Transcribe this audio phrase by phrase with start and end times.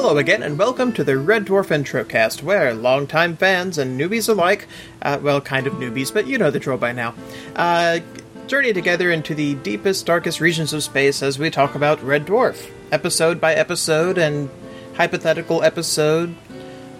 [0.00, 4.68] Hello again, and welcome to the Red Dwarf Introcast, where longtime fans and newbies alike,
[5.02, 7.16] uh, well, kind of newbies, but you know the drill by now,
[7.56, 7.98] uh,
[8.46, 12.70] journey together into the deepest, darkest regions of space as we talk about Red Dwarf,
[12.92, 14.48] episode by episode and
[14.94, 16.32] hypothetical episode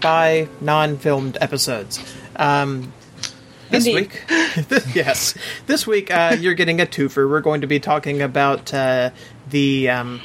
[0.00, 2.00] by non filmed episodes.
[2.34, 2.92] Um,
[3.70, 3.94] this Indeed.
[3.94, 4.24] week,
[4.92, 5.34] yes,
[5.68, 7.30] this week uh, you're getting a twofer.
[7.30, 9.10] We're going to be talking about uh,
[9.50, 10.20] the um,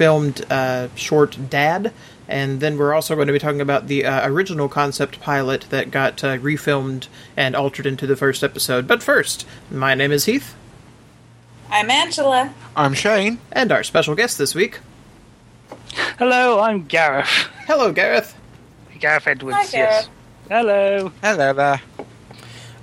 [0.00, 1.92] unfilmed uh, short Dad,
[2.26, 5.90] and then we're also going to be talking about the uh, original concept pilot that
[5.90, 8.86] got uh, refilmed and altered into the first episode.
[8.88, 10.54] But first, my name is Heath,
[11.70, 12.54] I'm Angela.
[12.74, 13.38] I'm Shane.
[13.52, 14.80] and our special guest this week.
[16.18, 17.28] Hello, I'm Gareth.
[17.66, 18.34] Hello, Gareth.
[18.98, 19.72] Gareth Edwards, Hi, yes.
[19.72, 20.08] Gareth.
[20.48, 21.12] Hello.
[21.22, 21.80] Hello there.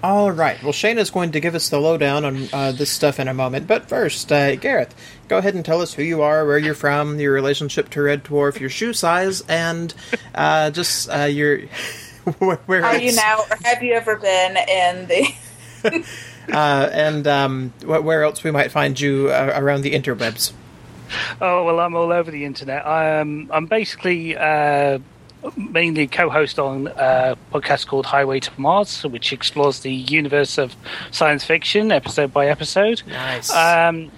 [0.03, 0.61] All right.
[0.61, 3.33] Well, Shane is going to give us the lowdown on uh, this stuff in a
[3.33, 3.67] moment.
[3.67, 4.93] But first, uh, Gareth,
[5.27, 8.23] go ahead and tell us who you are, where you're from, your relationship to Red
[8.23, 9.93] Dwarf, your shoe size, and
[10.35, 11.59] uh, just uh, your
[12.39, 15.33] where, where Are you now, or have you ever been in the?
[16.53, 20.53] uh, and um, wh- where else we might find you uh, around the interwebs.
[21.39, 22.85] Oh, well, I'm all over the internet.
[22.85, 24.99] I'm, I'm basically uh,
[25.55, 30.75] mainly co-host on a podcast called Highway to Mars, which explores the universe of
[31.11, 33.03] science fiction, episode by episode.
[33.07, 33.53] Nice.
[33.53, 34.11] Um,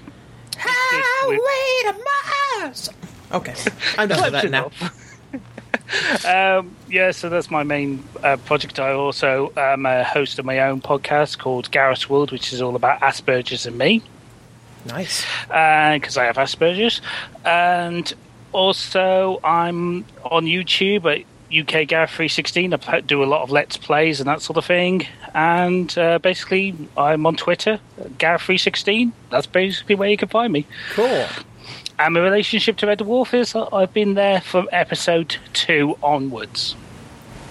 [0.59, 2.89] Highway to Mars.
[3.31, 3.55] Okay,
[3.97, 4.71] I'm done with that now.
[6.59, 8.79] um, yeah, so that's my main uh, project.
[8.79, 12.75] I also am a host of my own podcast called Gareth's World, which is all
[12.75, 14.01] about Asperger's and me.
[14.85, 15.25] Nice.
[15.43, 17.01] because I have Asperger's,
[17.45, 18.11] and
[18.51, 22.73] also I'm on YouTube at UK Gareth 316.
[22.73, 26.75] I do a lot of Let's Plays and that sort of thing, and uh, basically
[26.95, 27.79] I'm on Twitter,
[28.17, 29.13] Gareth 316.
[29.29, 30.65] That's basically where you can find me.
[30.91, 31.25] Cool.
[31.97, 36.75] And my relationship to Red Dwarf is uh, I've been there from episode two onwards.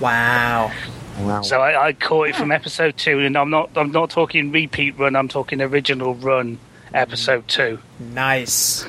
[0.01, 0.73] Wow.
[1.21, 1.43] Wow.
[1.43, 4.99] So I, I caught it from episode two, and I'm not I'm not talking repeat
[4.99, 5.17] run.
[5.17, 6.59] I'm talking original run,
[6.95, 7.81] episode two.
[7.99, 8.87] Nice.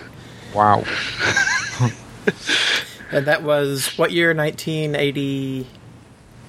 [0.54, 0.84] wow.
[3.12, 4.34] And that was what year?
[4.34, 5.68] 1980.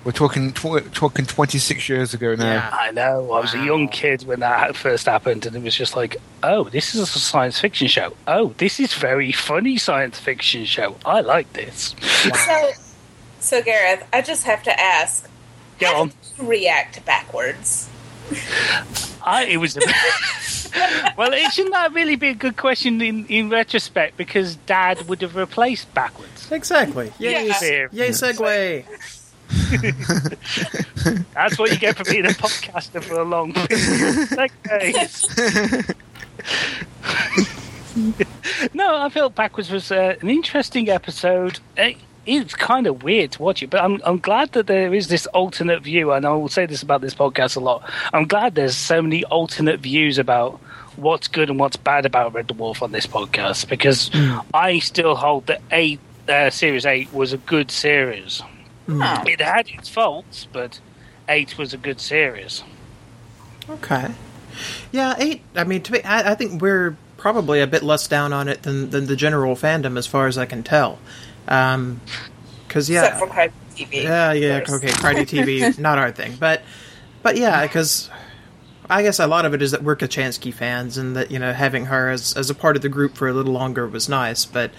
[0.03, 2.53] We're talking tw- talking 26 years ago now.
[2.55, 2.71] Yeah.
[2.73, 3.33] I know.
[3.33, 6.65] I was a young kid when that first happened, and it was just like, oh,
[6.65, 8.15] this is a science fiction show.
[8.27, 10.97] Oh, this is very funny science fiction show.
[11.05, 11.95] I like this.
[12.01, 12.71] So,
[13.41, 15.29] so Gareth, I just have to ask.
[15.79, 16.09] Go how on.
[16.09, 17.89] did you react backwards?
[19.25, 19.77] I, it was.
[21.17, 25.21] well, it shouldn't that really be a good question in, in retrospect because Dad would
[25.23, 26.51] have replaced backwards.
[26.51, 27.13] Exactly.
[27.19, 27.53] Yay, Yeah.
[27.53, 28.85] s- yay segue.
[31.35, 34.51] That's what you get for being a podcaster for a long period.
[34.71, 35.83] Okay.
[38.73, 41.59] no, I felt backwards was uh, an interesting episode.
[41.77, 41.97] It,
[42.27, 45.27] it's kind of weird to watch it, but I'm I'm glad that there is this
[45.27, 47.89] alternate view, and I will say this about this podcast a lot.
[48.13, 50.61] I'm glad there's so many alternate views about
[50.97, 54.39] what's good and what's bad about Red Dwarf on this podcast because hmm.
[54.53, 58.43] I still hold that eight uh, series eight was a good series.
[58.89, 59.25] Huh.
[59.27, 60.81] It had its faults, but
[61.29, 62.63] eight was a good series.
[63.69, 64.09] Okay.
[64.91, 65.43] Yeah, eight.
[65.55, 68.63] I mean, to me, I, I think we're probably a bit less down on it
[68.63, 70.99] than, than the general fandom, as far as I can tell.
[71.51, 72.01] Um
[72.69, 74.03] 'cause yeah, Except for Krytie TV.
[74.05, 74.65] yeah, yeah.
[74.69, 76.63] Okay, Krytie TV, not our thing, but
[77.23, 78.09] but yeah, because
[78.89, 81.53] I guess a lot of it is that we're Kochanski fans, and that you know
[81.53, 84.45] having her as as a part of the group for a little longer was nice,
[84.45, 84.71] but.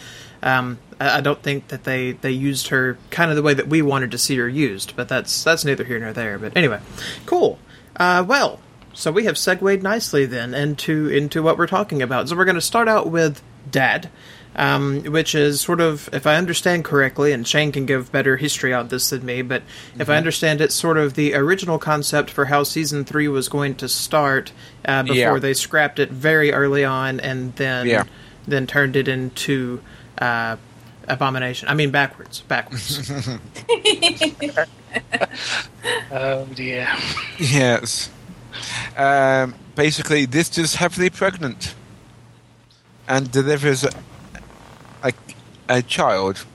[0.44, 3.68] Um, I, I don't think that they, they used her kind of the way that
[3.68, 6.40] we wanted to see her used, but that's that's neither here nor there.
[6.40, 6.80] But anyway,
[7.28, 7.60] cool.
[7.96, 8.60] Uh, well,
[8.92, 12.28] so we have segued nicely then into into what we're talking about.
[12.28, 14.10] So we're going to start out with Dad,
[14.56, 18.74] um, which is sort of, if I understand correctly, and Shane can give better history
[18.74, 19.64] on this than me, but
[19.98, 23.76] if I understand it, sort of the original concept for how season three was going
[23.76, 24.52] to start
[24.86, 25.40] uh, before Yeah.
[25.40, 28.04] they scrapped it very early on, and then Yeah.
[28.48, 29.82] then turned it into
[30.20, 30.58] uh,
[31.08, 31.68] abomination.
[31.70, 33.10] I mean backwards, backwards.
[36.12, 36.88] Oh dear.
[37.38, 38.10] Yes.
[38.98, 41.74] Um, basically, this is heavily pregnant
[43.08, 43.86] and delivers
[45.04, 45.08] a,
[45.70, 46.46] a, a child.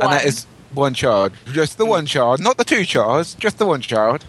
[0.00, 0.92] And that is One.
[0.92, 1.32] is child.
[1.52, 2.40] Just the one child.
[2.40, 4.24] Not the two childs, just the one child.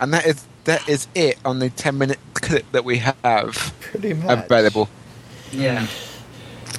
[0.00, 4.12] And that is that is it on the 10 minute clip that we have Pretty
[4.14, 4.44] much.
[4.46, 4.88] available.
[5.52, 5.86] Yeah.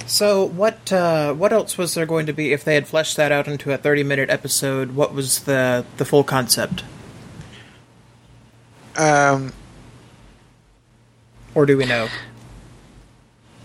[0.06, 3.30] So what uh, what else was there going to be if they had fleshed that
[3.32, 4.92] out into a thirty minute episode?
[4.94, 6.82] What was the the full concept,
[8.96, 9.52] Um,
[11.54, 12.08] or do we know?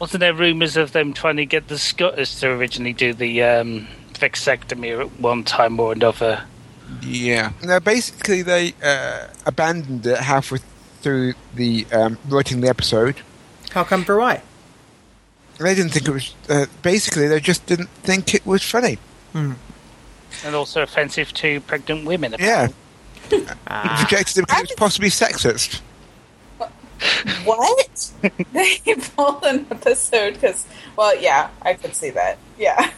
[0.03, 3.87] Wasn't there rumours of them trying to get the Skutters to originally do the um,
[4.11, 6.43] vasectomy at one time or another?
[7.01, 7.53] Yeah.
[7.63, 10.59] No, basically they uh, abandoned it halfway
[11.01, 13.21] through the um, writing the episode.
[13.71, 14.41] How come for why?
[15.57, 16.35] They didn't think it was.
[16.49, 18.97] Uh, basically, they just didn't think it was funny.
[19.33, 19.55] And
[20.53, 22.35] also offensive to pregnant women.
[22.37, 22.67] Yeah,
[23.67, 25.79] Ah, rejected it because it was possibly sexist.
[27.43, 28.11] What?
[28.53, 28.77] they
[29.15, 30.65] pulled an episode because,
[30.95, 32.37] well, yeah, I could see that.
[32.57, 32.91] Yeah.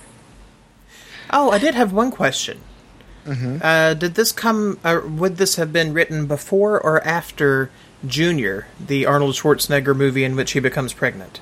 [1.32, 2.62] Oh, I did have one question.
[3.28, 4.80] Uh, did this come?
[4.84, 7.72] Uh, would this have been written before or after
[8.06, 11.42] Junior, the Arnold Schwarzenegger movie in which he becomes pregnant?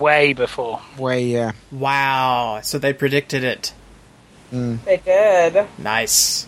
[0.00, 0.82] Way before.
[0.98, 1.52] Way, yeah.
[1.70, 2.58] Wow!
[2.64, 3.72] So they predicted it.
[4.50, 5.66] They did.
[5.78, 6.47] Nice.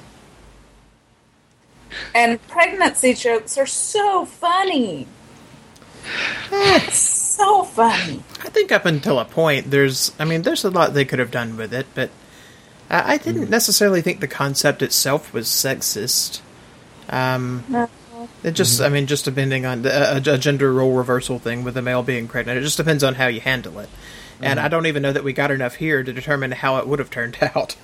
[2.14, 5.06] And pregnancy jokes are so funny.
[6.90, 8.22] so funny.
[8.40, 10.12] I think up until a point, there's.
[10.18, 12.10] I mean, there's a lot they could have done with it, but
[12.88, 13.50] I I didn't mm.
[13.50, 16.40] necessarily think the concept itself was sexist.
[17.08, 17.88] Um, No.
[18.44, 18.84] it just, mm-hmm.
[18.84, 22.02] I mean, just depending on the, a, a gender role reversal thing with a male
[22.02, 23.88] being pregnant, it just depends on how you handle it.
[24.40, 24.66] And mm-hmm.
[24.66, 27.10] I don't even know that we got enough here to determine how it would have
[27.10, 27.76] turned out.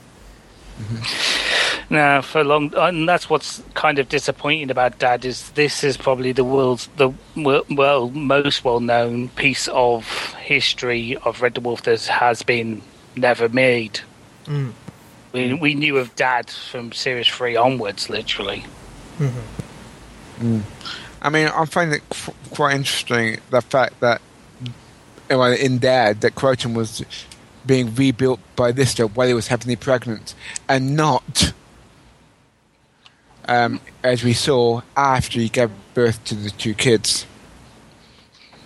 [0.78, 1.94] Mm-hmm.
[1.94, 6.32] No, for long, and that's what's kind of disappointing about Dad is this is probably
[6.32, 12.04] the world's the well, well most well known piece of history of Red Dwarf that
[12.06, 12.82] has been
[13.14, 14.00] never made.
[14.46, 14.72] Mm.
[15.32, 18.64] We we knew of Dad from series three onwards, literally.
[19.18, 20.56] Mm-hmm.
[20.56, 20.62] Mm.
[21.22, 24.20] I mean, I find it qu- quite interesting the fact that
[25.30, 27.04] well, in Dad that Kryten was
[27.66, 30.34] being rebuilt by Lister while he was heavily pregnant,
[30.68, 31.52] and not,
[33.48, 37.26] um, as we saw, after he gave birth to the two kids.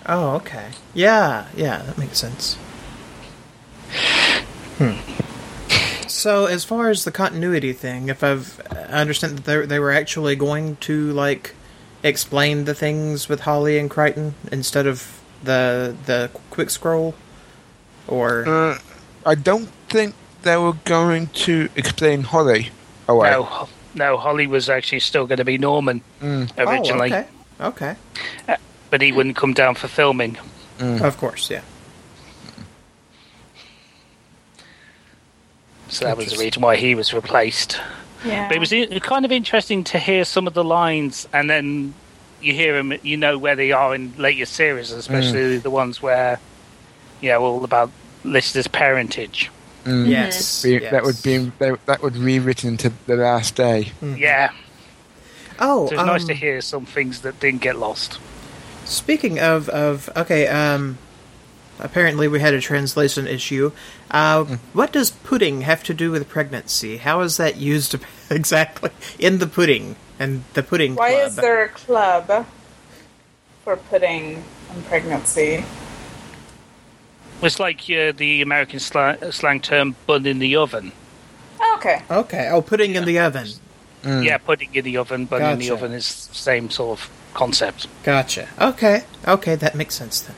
[0.07, 0.71] Oh, okay.
[0.95, 2.55] Yeah, yeah, that makes sense.
[4.79, 4.97] Hmm.
[6.09, 9.93] So, as far as the continuity thing, if I've I understand that they, they were
[9.93, 11.55] actually going to like
[12.03, 17.15] explain the things with Holly and Kryten instead of the the quick scroll,
[18.09, 18.79] or Uh,
[19.25, 22.71] I don't think they were going to explain Holly
[23.09, 23.31] away.
[23.31, 26.51] No, no, Holly was actually still going to be Norman mm.
[26.57, 27.17] oh, originally, Oh,
[27.69, 27.97] okay, okay,
[28.49, 28.57] uh,
[28.89, 30.39] but he wouldn't come down for filming.
[30.79, 31.03] Mm.
[31.03, 31.63] of course, yeah.
[35.89, 37.81] So that was the reason why he was replaced.
[38.25, 38.49] Yeah.
[38.49, 41.95] But it was kind of interesting to hear some of the lines, and then
[42.41, 42.95] you hear them.
[43.03, 45.63] You know where they are in later series, especially mm.
[45.63, 46.39] the ones where,
[47.21, 47.91] you know, all about
[48.25, 49.51] Lister's parentage.
[49.87, 50.91] Yes, Be- yes.
[50.91, 53.93] That would be that, that would rewritten to the last day.
[54.03, 54.51] Yeah,
[55.59, 58.19] Oh, so it's nice um, to hear some things that didn't get lost.
[58.85, 60.99] Speaking of of okay, um,
[61.79, 63.73] apparently we had a translation issue.
[64.11, 64.45] Uh,
[64.75, 66.99] What does pudding have to do with pregnancy?
[66.99, 67.95] How is that used
[68.31, 71.27] exactly in the pudding and the pudding Why club?
[71.29, 72.47] is there a club
[73.65, 75.65] for pudding and pregnancy?
[77.43, 80.93] It's like uh, the American slang, slang term "bun in the oven."
[81.77, 82.03] Okay.
[82.11, 82.49] Okay.
[82.51, 83.49] Oh, pudding in the oven.
[84.05, 87.87] Yeah, pudding in the oven, bun in the oven is the same sort of concept.
[88.03, 88.49] Gotcha.
[88.61, 89.05] Okay.
[89.27, 90.37] Okay, that makes sense then.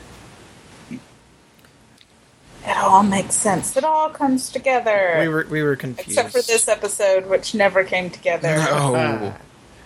[2.65, 3.75] It all makes sense.
[3.75, 5.17] It all comes together.
[5.19, 6.11] We were we were confused.
[6.17, 8.55] Except for this episode, which never came together.
[8.55, 9.33] No,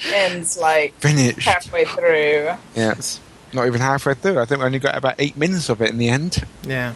[0.05, 1.39] Ends like finished.
[1.47, 2.51] halfway through.
[2.75, 3.19] Yes,
[3.53, 4.39] not even halfway through.
[4.39, 6.43] I think we only got about eight minutes of it in the end.
[6.65, 6.93] Yeah.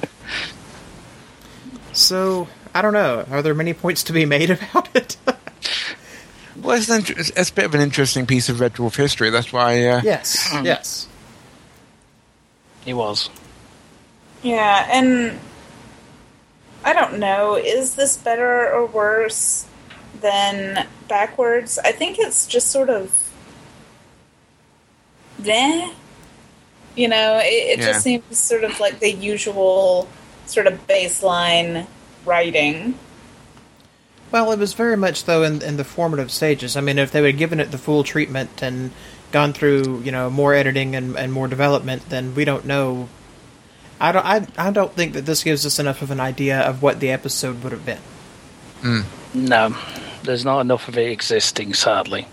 [1.93, 3.25] So I don't know.
[3.29, 5.17] Are there many points to be made about it?
[6.62, 8.96] Well, it's, an inter- it's it's a bit of an interesting piece of Red Dwarf
[8.96, 9.29] history.
[9.29, 9.86] That's why.
[9.88, 10.50] Uh, yes.
[10.63, 11.08] Yes.
[12.86, 13.29] He was.
[14.43, 15.39] Yeah, and
[16.84, 17.55] I don't know.
[17.55, 19.67] Is this better or worse
[20.20, 21.79] than backwards?
[21.79, 23.17] I think it's just sort of.
[25.43, 25.91] Nah.
[26.96, 27.86] You know, it, it Yeah.
[27.88, 30.08] just seems sort of like the usual
[30.46, 31.88] sort of baseline
[32.26, 32.96] writing.
[34.32, 36.76] Well, it was very much though in in the formative stages.
[36.78, 38.92] I mean, if they would have given it the full treatment and
[39.32, 43.08] gone through, you know, more editing and, and more development, then we don't know.
[44.00, 44.26] I don't.
[44.26, 47.12] I, I don't think that this gives us enough of an idea of what the
[47.12, 48.00] episode would have been.
[48.82, 49.02] Hmm.
[49.34, 49.76] No,
[50.24, 52.28] there's not enough of it existing, sadly.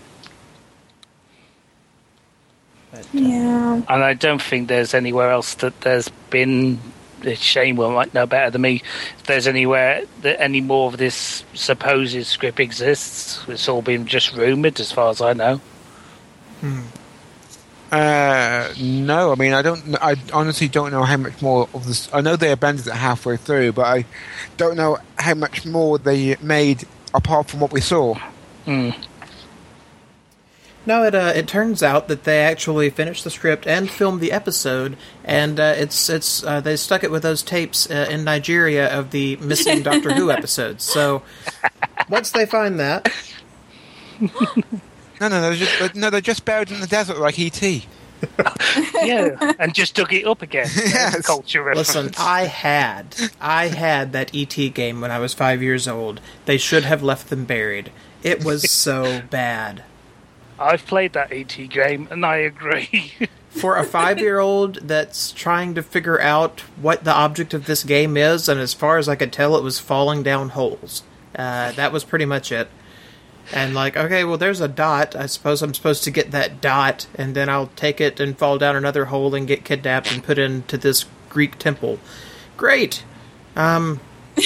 [2.91, 3.81] But, Yeah.
[3.87, 6.79] And I don't think there's anywhere else that there's been.
[7.35, 8.81] Shane will might know better than me.
[9.17, 14.33] If there's anywhere that any more of this supposed script exists, it's all been just
[14.33, 15.59] rumored, as far as I know.
[16.61, 16.79] Hmm.
[17.91, 19.95] Uh, no, I mean I don't.
[20.01, 22.07] I honestly don't know how much more of this.
[22.13, 24.05] I know they abandoned it halfway through, but I
[24.57, 28.15] don't know how much more they made apart from what we saw.
[28.65, 28.91] Hmm.
[30.89, 34.31] No, it uh, it turns out that they actually finished the script and filmed the
[34.31, 38.91] episode, and uh, it's it's uh, they stuck it with those tapes uh, in Nigeria
[38.97, 40.83] of the missing Doctor Who episodes.
[40.83, 41.21] So
[42.09, 43.07] once they find that,
[44.19, 47.61] No, no, they're just no, they're just buried in the desert like E ET.
[49.03, 50.67] yeah, and just dug it up again.
[50.75, 51.23] Yes.
[51.23, 51.93] Culture reference.
[51.95, 56.19] listen, I had I had that ET game when I was five years old.
[56.45, 57.91] They should have left them buried.
[58.23, 59.83] It was so bad.
[60.59, 63.13] I've played that ET game, and I agree.
[63.49, 67.83] for a five year old that's trying to figure out what the object of this
[67.83, 71.03] game is, and as far as I could tell, it was falling down holes.
[71.35, 72.69] Uh, that was pretty much it.
[73.51, 75.15] And like, okay, well, there's a dot.
[75.15, 78.57] I suppose I'm supposed to get that dot, and then I'll take it and fall
[78.57, 81.99] down another hole and get kidnapped and put into this Greek temple.
[82.57, 83.03] Great.
[83.55, 83.99] Um,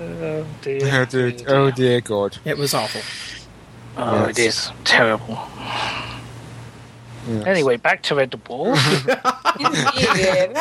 [0.00, 0.80] oh dear.
[0.82, 2.38] Oh dear, oh dear God.
[2.44, 3.02] it was awful.
[3.98, 5.38] Oh, it is terrible.
[7.46, 8.68] Anyway, back to Red Ball.
[8.68, 8.78] Indeed.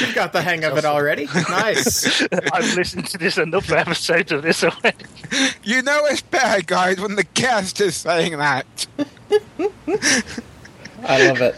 [0.00, 1.26] You've got the hang of it already.
[1.48, 2.22] Nice.
[2.52, 4.96] I've listened to this enough episodes of this already.
[5.62, 8.86] You know it's bad, guys, when the guest is saying that.
[11.04, 11.56] I love it.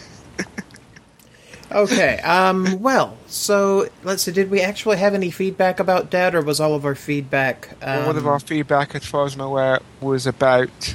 [1.73, 2.18] Okay.
[2.18, 2.80] Um.
[2.80, 4.30] Well, so let's see.
[4.30, 8.06] Did we actually have any feedback about that, or was all of our feedback um,
[8.06, 10.94] One of our feedback, as far as I'm aware, was about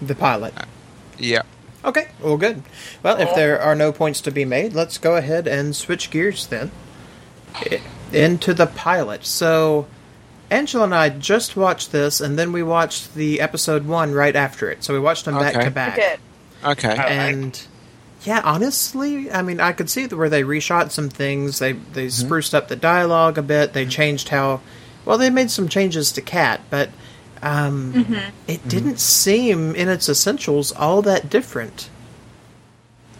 [0.00, 0.54] the pilot?
[1.18, 1.42] yeah.
[1.84, 2.08] Okay.
[2.20, 2.62] Well, good.
[3.02, 6.46] Well, if there are no points to be made, let's go ahead and switch gears
[6.48, 6.70] then
[8.12, 9.24] into the pilot.
[9.24, 9.86] So,
[10.50, 14.70] Angela and I just watched this, and then we watched the episode one right after
[14.70, 14.82] it.
[14.82, 15.96] So we watched them back to back.
[15.96, 16.18] Good.
[16.64, 16.96] Okay.
[16.96, 17.60] And
[18.24, 21.58] yeah, honestly, I mean, I could see where they reshot some things.
[21.58, 22.26] They they mm-hmm.
[22.26, 23.72] spruced up the dialogue a bit.
[23.72, 23.90] They mm-hmm.
[23.90, 24.60] changed how
[25.04, 26.90] well they made some changes to Cat, but
[27.42, 28.16] um,
[28.46, 31.90] it didn't seem in its essentials all that different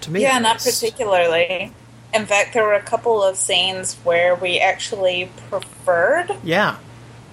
[0.02, 0.22] to me.
[0.22, 1.72] Yeah, not particularly.
[2.14, 6.30] In fact, there were a couple of scenes where we actually preferred.
[6.42, 6.76] Yeah.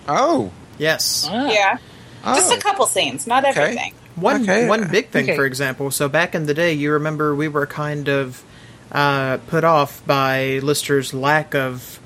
[0.08, 0.52] Oh.
[0.78, 1.28] Yes.
[1.32, 1.50] Ah.
[1.50, 1.78] Yeah.
[2.26, 2.56] Just Oh.
[2.56, 3.62] a couple scenes, not Okay.
[3.62, 3.94] everything.
[4.16, 4.68] One Okay.
[4.68, 5.36] one big thing, Okay.
[5.36, 5.92] for example.
[5.92, 8.44] So back in the day, you remember we were kind of
[8.92, 12.00] uh, put off by Lister's lack of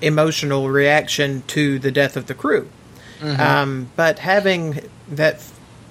[0.00, 2.68] emotional reaction to the death of the crew.
[3.20, 3.40] Mm-hmm.
[3.40, 5.40] Um, but having that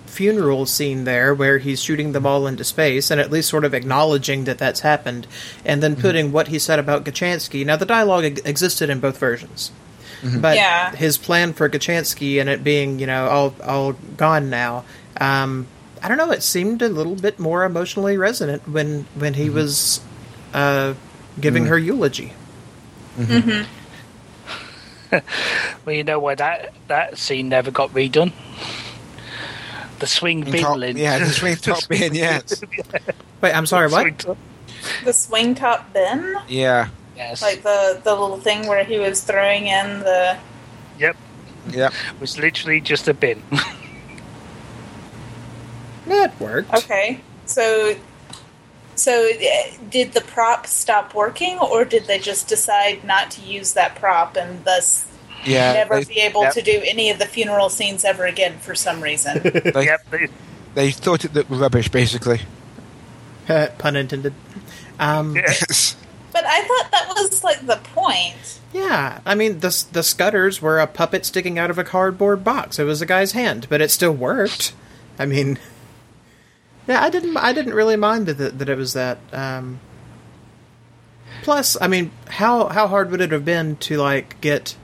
[0.05, 2.27] funeral scene there, where he's shooting them mm-hmm.
[2.27, 5.27] all into space, and at least sort of acknowledging that that's happened,
[5.63, 6.01] and then mm-hmm.
[6.01, 7.65] putting what he said about Kochanski.
[7.65, 9.71] Now the dialogue ex- existed in both versions.
[10.21, 10.93] But Yeah.
[10.95, 14.83] his plan for Kochanski and it being, you know, all all gone now.
[15.19, 15.67] Um,
[16.03, 16.31] I don't know.
[16.31, 20.01] It seemed a little bit more emotionally resonant when when he was
[20.53, 20.95] uh,
[21.39, 22.33] giving her eulogy.
[25.85, 28.31] Well, you know why that that scene never got redone.
[29.99, 30.97] The swing bin Top, lid.
[30.97, 32.61] yeah, the swing top bin, yes.
[33.41, 33.89] Wait, I'm sorry.
[33.89, 34.25] What?
[35.03, 36.89] The swing top bin, Yeah.
[37.17, 37.41] Yes.
[37.41, 40.37] like the the little thing where he was throwing in the.
[40.97, 41.17] yep.
[41.69, 41.93] Yep.
[42.15, 43.41] It was literally just a bin.
[46.07, 46.73] That worked.
[46.73, 47.95] Okay, so.
[48.99, 53.73] So, uh, did the prop stop working, or did they just decide not to use
[53.73, 55.07] that prop and thus
[55.45, 55.73] Yeah.
[55.73, 56.53] never they, be able yep.
[56.53, 59.39] to do any of the funeral scenes ever again for some reason?
[59.43, 60.05] they, yep.
[60.11, 60.27] They,
[60.75, 62.41] they thought it looked rubbish, basically.
[63.47, 64.33] Pun intended.
[64.99, 65.35] Um.
[65.35, 65.95] Yes.
[66.33, 68.59] but I thought that was like the point.
[68.73, 72.77] Yeah, I mean the the skutters were a puppet sticking out of a cardboard box.
[72.77, 74.73] It was a guy's hand, but it still worked.
[75.17, 75.57] I mean,
[76.89, 79.19] yeah, I didn't I didn't really mind that that it was that.
[79.31, 79.79] Um,
[81.43, 84.75] plus, I mean, how how hard would it have been to like get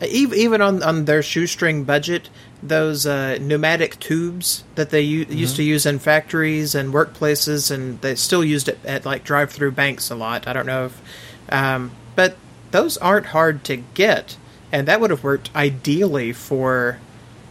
[0.00, 2.30] even even on on their shoestring budget
[2.62, 8.00] those uh, pneumatic tubes that they u- used to use in factories and workplaces, and
[8.00, 10.48] they still used it at like drive-through banks a lot.
[10.48, 11.02] I don't know if,
[11.50, 12.38] um, but
[12.70, 14.38] those aren't hard to get,
[14.72, 16.98] and that would have worked ideally for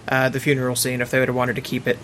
[0.07, 1.99] uh, the funeral scene if they would have wanted to keep it.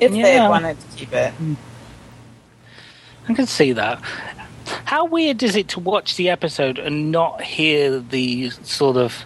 [0.00, 1.32] If they had wanted to keep it.
[1.32, 1.54] Hmm.
[3.28, 4.00] I can see that.
[4.84, 9.24] How weird is it to watch the episode and not hear the sort of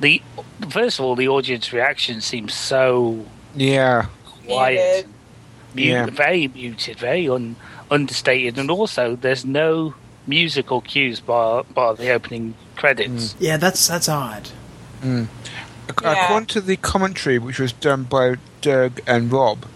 [0.00, 0.22] the
[0.70, 3.24] first of all the audience reaction seems so
[3.54, 4.06] Yeah.
[4.46, 5.06] quiet,
[5.74, 5.74] Muted.
[5.74, 6.06] mu- Yeah.
[6.06, 7.56] very muted, very un,
[7.90, 9.94] understated, and also there's no
[10.26, 13.32] musical cues by by the opening credits.
[13.32, 13.44] Hmm.
[13.44, 14.48] Yeah, that's that's odd.
[15.02, 15.24] Hmm.
[16.02, 16.24] Yeah.
[16.24, 19.66] according to the commentary, which was done by Doug and Rob,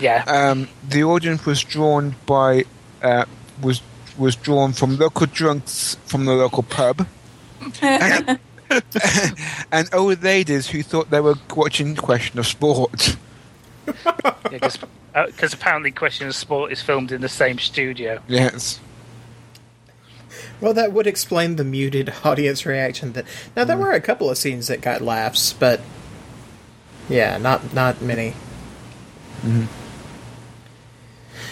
[0.00, 0.24] Yeah.
[0.26, 2.64] um, the audience was drawn by
[3.02, 3.24] uh,
[3.60, 3.82] was
[4.18, 7.06] was drawn from local drunks from the local pub,
[7.80, 8.38] and,
[9.72, 13.16] and old ladies who thought they were watching Question of Sport.
[14.50, 14.78] Because
[15.14, 18.20] uh, apparently Question of Sport is filmed in the same studio.
[18.28, 18.80] Yes.
[20.60, 23.12] Well, that would explain the muted audience reaction.
[23.14, 23.24] That
[23.56, 23.66] now Mm.
[23.66, 25.80] there were a couple of scenes that got laughs, but
[27.08, 28.34] yeah, not not many.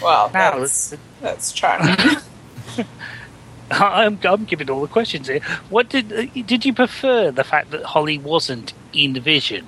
[0.01, 1.95] Well, Now, that's, that's charming.
[3.71, 5.41] I'm, I'm giving all the questions here.
[5.69, 9.67] What did uh, did you prefer the fact that Holly wasn't in Vision?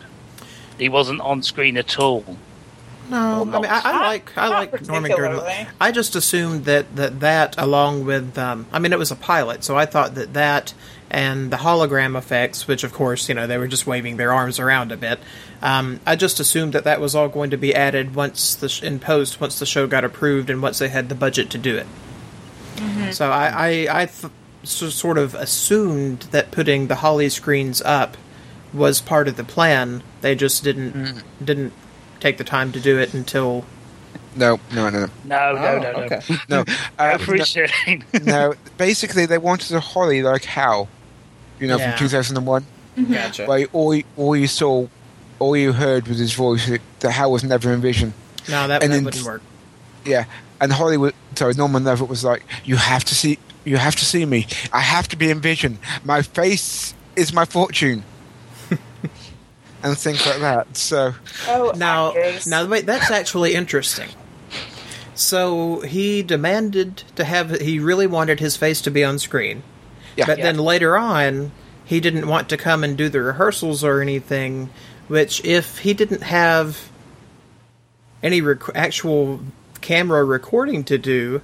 [0.77, 2.37] He wasn't on screen at all.
[3.09, 5.47] No, I mean I, I like I not like Norman Girdle.
[5.79, 9.63] I just assumed that that that along with um, I mean it was a pilot,
[9.63, 10.73] so I thought that that
[11.09, 14.59] and the hologram effects, which of course you know they were just waving their arms
[14.59, 15.19] around a bit.
[15.63, 18.83] Um, I just assumed that that was all going to be added once the sh-
[18.83, 21.77] in post once the show got approved and once they had the budget to do
[21.77, 21.87] it.
[23.13, 24.31] So I I, I th-
[24.63, 28.17] so, sort of assumed that putting the Holly screens up
[28.73, 30.03] was part of the plan.
[30.21, 31.71] They just didn't didn't
[32.19, 33.63] take the time to do it until
[34.35, 35.09] No, no, no, no.
[35.23, 35.99] No, no, Oh, no, no.
[36.03, 36.21] okay.
[36.49, 36.65] No,
[36.99, 38.03] uh, Go for it, Shane.
[38.13, 38.53] no, no.
[38.77, 40.89] Basically, they wanted a Holly like Hal,
[41.59, 41.91] you know, Yeah.
[41.91, 42.65] from 2001.
[43.11, 43.45] Gotcha.
[43.45, 44.87] Where all you, all you saw,
[45.43, 46.69] all you heard was his voice.
[46.99, 48.13] That Hal was never in Vision.
[48.49, 49.41] No, that, And that then- wouldn't work.
[50.05, 50.25] Yeah,
[50.59, 51.13] and Hollywood.
[51.35, 54.47] Sorry, Norman Lovett was like, "You have to see, you have to see me.
[54.73, 55.79] I have to be in Vision.
[56.03, 58.03] My face is my fortune."
[59.83, 60.75] and things like that.
[60.77, 61.15] So,
[61.47, 62.47] oh, Now, actors.
[62.47, 64.09] now wait, that's actually interesting.
[65.15, 67.59] So he demanded to have.
[67.61, 69.63] He really wanted his face to be on screen,
[70.17, 70.45] yeah, but Yeah.
[70.45, 71.51] then later on,
[71.85, 74.69] he didn't want to come and do the rehearsals or anything.
[75.13, 76.89] Which, if he didn't have
[78.23, 79.41] any rec- actual
[79.79, 81.43] camera recording to do,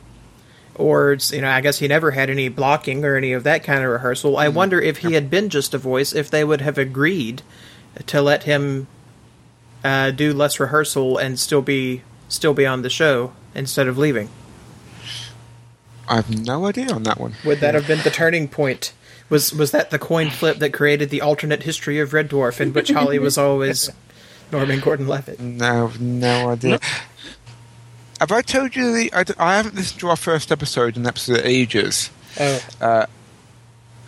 [0.74, 3.84] or you know, I guess he never had any blocking or any of that kind
[3.84, 4.38] of rehearsal.
[4.38, 7.44] I wonder if he had been just a voice, if they would have agreed
[8.08, 8.88] to let him
[9.84, 14.30] uh, do less rehearsal and still be still be on the show instead of leaving.
[16.08, 17.36] I have no idea on that one.
[17.46, 18.94] Would that have been the turning point?
[19.30, 22.74] Was was that the coin flip that created the alternate history of Red Dwarf, in
[22.74, 23.89] which Holly was always
[24.52, 25.39] Norman Gordon Lovett?
[25.39, 26.80] No, no idea.
[28.20, 29.13] Have I told you the?
[29.13, 32.10] I, d- I haven't listened to our first episode in episode ages.
[32.39, 33.06] Oh,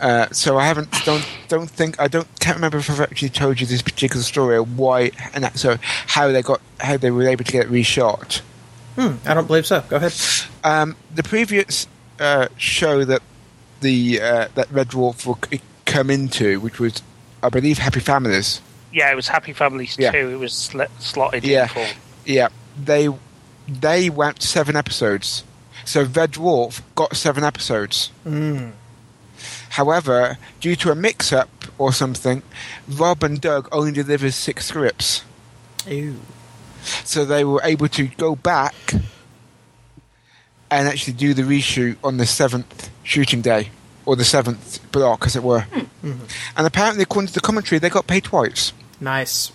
[0.00, 3.60] Uh, so I haven't don't don't think I don't can't remember if I've actually told
[3.60, 5.76] you this particular story or why and that, so
[6.08, 8.40] how they got how they were able to get it reshot.
[8.96, 9.80] hmm, I don't believe so.
[9.88, 10.12] Go ahead.
[10.64, 11.86] Um, the previous
[12.18, 13.22] uh, show that
[13.82, 17.02] the uh, that Red Dwarf will c- come into, which was
[17.42, 18.60] I believe Happy Families.
[18.92, 20.10] Yeah, it was Happy Families Yeah.
[20.12, 20.30] 2.
[20.30, 21.62] It was sl- slotted Yeah.
[21.64, 21.86] in for.
[22.24, 22.48] Yeah,
[22.82, 23.08] they
[23.68, 25.44] they went seven episodes.
[25.84, 28.10] So Red Dwarf got seven episodes.
[29.70, 32.42] However, due to a mix-up or something,
[32.88, 35.24] Rob and Doug only delivered six scripts.
[35.86, 36.20] Ew.
[37.04, 38.74] so they were able to go back
[40.72, 43.70] and actually do the reshoot on the seventh shooting day
[44.06, 45.64] or the seventh block, as it were.
[46.02, 49.52] And apparently, according to the commentary, they got paid twice Nice.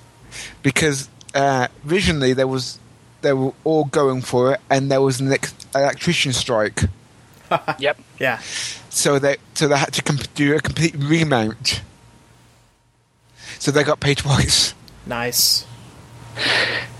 [0.64, 2.80] because uh, originally there was
[3.22, 5.36] they were all going for it, and there was an
[5.76, 6.82] electrician strike,
[7.80, 8.00] Yep.
[8.20, 8.38] Yeah.
[8.90, 11.82] so they so they had to com- do a complete remount.
[13.60, 14.74] So they got paid twice.
[15.06, 15.66] Nice.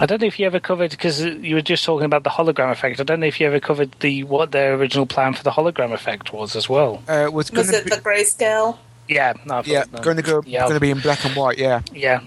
[0.00, 2.70] I don't know if you ever covered because you were just talking about the hologram
[2.70, 3.00] effect.
[3.00, 5.92] I don't know if you ever covered the what their original plan for the hologram
[5.92, 7.02] effect was as well.
[7.08, 8.78] Uh, it was going was to it be the grayscale?
[9.08, 9.98] Yeah, no, yeah, no.
[10.00, 11.58] going to go Yeah, going to be in black and white.
[11.58, 11.80] Yeah.
[11.92, 12.20] yeah,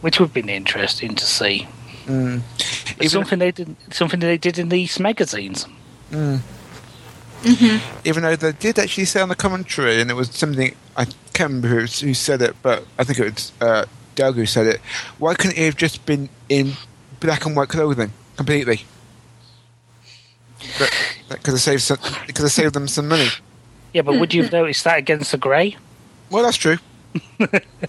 [0.00, 1.66] which would have been interesting to see.
[2.06, 2.42] Mm.
[2.58, 5.66] It's Even- something they did, something they did in these magazines.
[6.12, 6.42] even
[8.04, 11.68] though they did actually say on the commentary, and it was something I can't remember
[11.68, 13.84] who, who said it, but I think it was uh,
[14.18, 14.80] Doug who said it.
[15.18, 16.72] Why couldn't he have just been in
[17.20, 18.82] black and white clothing completely?
[20.80, 20.90] That,
[21.28, 23.28] that could have saved some, it could have saved them some money.
[23.92, 25.76] Yeah, but would you have noticed that against the grey?
[26.30, 26.78] Well, that's true.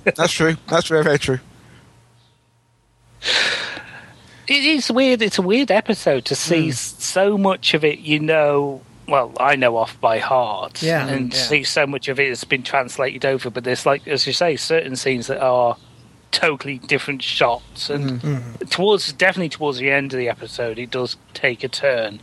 [0.04, 0.56] that's true.
[0.68, 1.40] That's very very true.
[4.48, 5.22] It is weird.
[5.22, 6.70] It's a weird episode to see hmm.
[6.70, 8.00] s so much of it.
[8.00, 11.40] You know, well, I know off by heart, Yeah, and yeah.
[11.40, 13.50] see so much of it has been translated over.
[13.50, 15.76] But there's like, as you say, certain scenes that are
[16.32, 18.22] totally different shots, and
[18.70, 22.20] towards definitely towards the end of the episode, it does take a turn.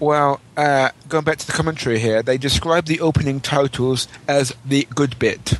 [0.00, 4.86] Well, uh, going back to the commentary here, they describe the opening titles as the
[4.94, 5.54] good bit.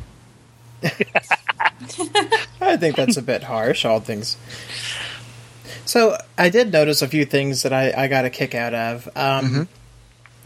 [2.61, 4.37] I think that's a bit harsh, all things.
[5.85, 9.09] So I did notice a few things that I, I got a kick out of.
[9.17, 9.69] Um,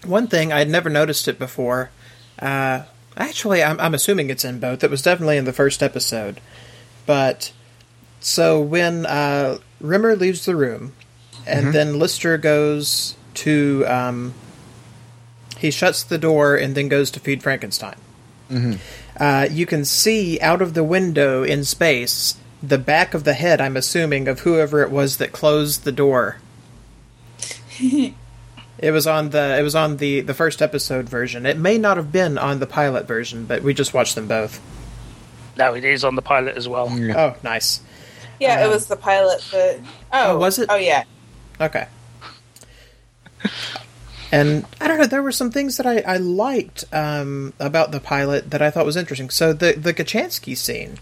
[0.05, 1.91] One thing I'd never noticed it before.
[2.39, 2.83] Uh,
[3.17, 4.85] actually, I'm, I'm assuming it's in both.
[4.85, 6.41] It was definitely in the first episode,
[7.07, 7.53] but
[8.21, 10.95] so when uh, Rimmer leaves the room,
[11.47, 14.35] and then Lister goes to um,
[15.59, 17.97] he shuts the door and then goes to feed Frankenstein.
[19.19, 23.61] Uh, you can see out of the window in space the back of the head.
[23.61, 26.39] I'm assuming of whoever it was that closed the door.
[28.79, 31.47] it was on the it was on the the first episode version.
[31.47, 34.61] It may not have been on the pilot version, but we just watched them both.
[35.57, 36.89] No, it is on the pilot as well.
[36.91, 37.81] Oh, nice.
[38.39, 39.81] Yeah, it Um, was the pilot that.
[40.13, 40.67] Oh, Oh, was it?
[40.71, 41.05] Oh, yeah.
[41.61, 41.87] Okay.
[44.33, 48.01] And I don't know, there were some things that I, I liked um, about the
[48.01, 49.31] pilot that I thought was interesting.
[49.31, 50.99] So the the Kochanski scene,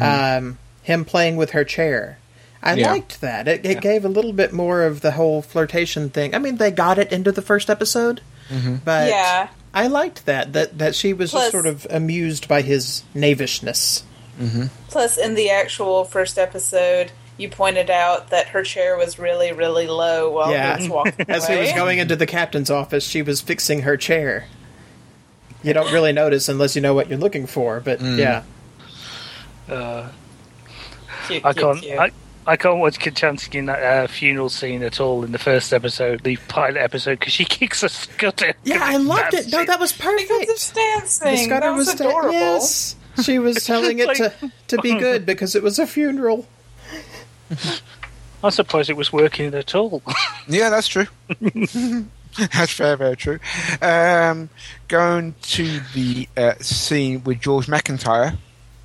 [0.00, 2.18] um, him playing with her chair,
[2.66, 2.90] I Yeah.
[2.92, 3.48] liked that.
[3.48, 6.34] It, it gave a little bit more of the whole flirtation thing.
[6.34, 8.20] I mean, they got it into the first episode,
[8.84, 9.48] but Yeah.
[9.74, 14.02] I liked that that that she was Plus- just sort of amused by his knavishness.
[14.88, 19.86] Plus, in the actual first episode, you pointed out that her chair was really, really
[19.86, 20.76] low while Yeah.
[20.76, 23.96] he was walking As he was going into the captain's office, she was fixing her
[23.96, 24.44] chair.
[25.62, 28.42] You don't really notice unless you know what you're looking for, but yeah.
[29.68, 30.08] Uh,
[31.26, 31.80] Cute, I cute, can't.
[31.82, 31.98] cute.
[31.98, 32.10] I,
[32.46, 36.20] I can't watch Kochanski in that uh, funeral scene at all in the first episode,
[36.22, 38.54] the pilot episode, because she kicks a skutter.
[38.64, 39.50] Yeah, I loved it.
[39.50, 40.50] No, that was because perfect.
[40.50, 41.48] it's dancing.
[41.48, 42.32] The Skutter that was, was da- adorable.
[42.32, 42.96] yes.
[43.24, 46.46] She was telling it Like- to, to be good because it was a funeral.
[48.44, 50.02] I suppose it was working at all.
[50.48, 51.06] Yeah, that's true.
[52.36, 53.38] that's very, very true.
[53.82, 54.50] Um,
[54.88, 58.36] going to the uh, scene with George McIntyre,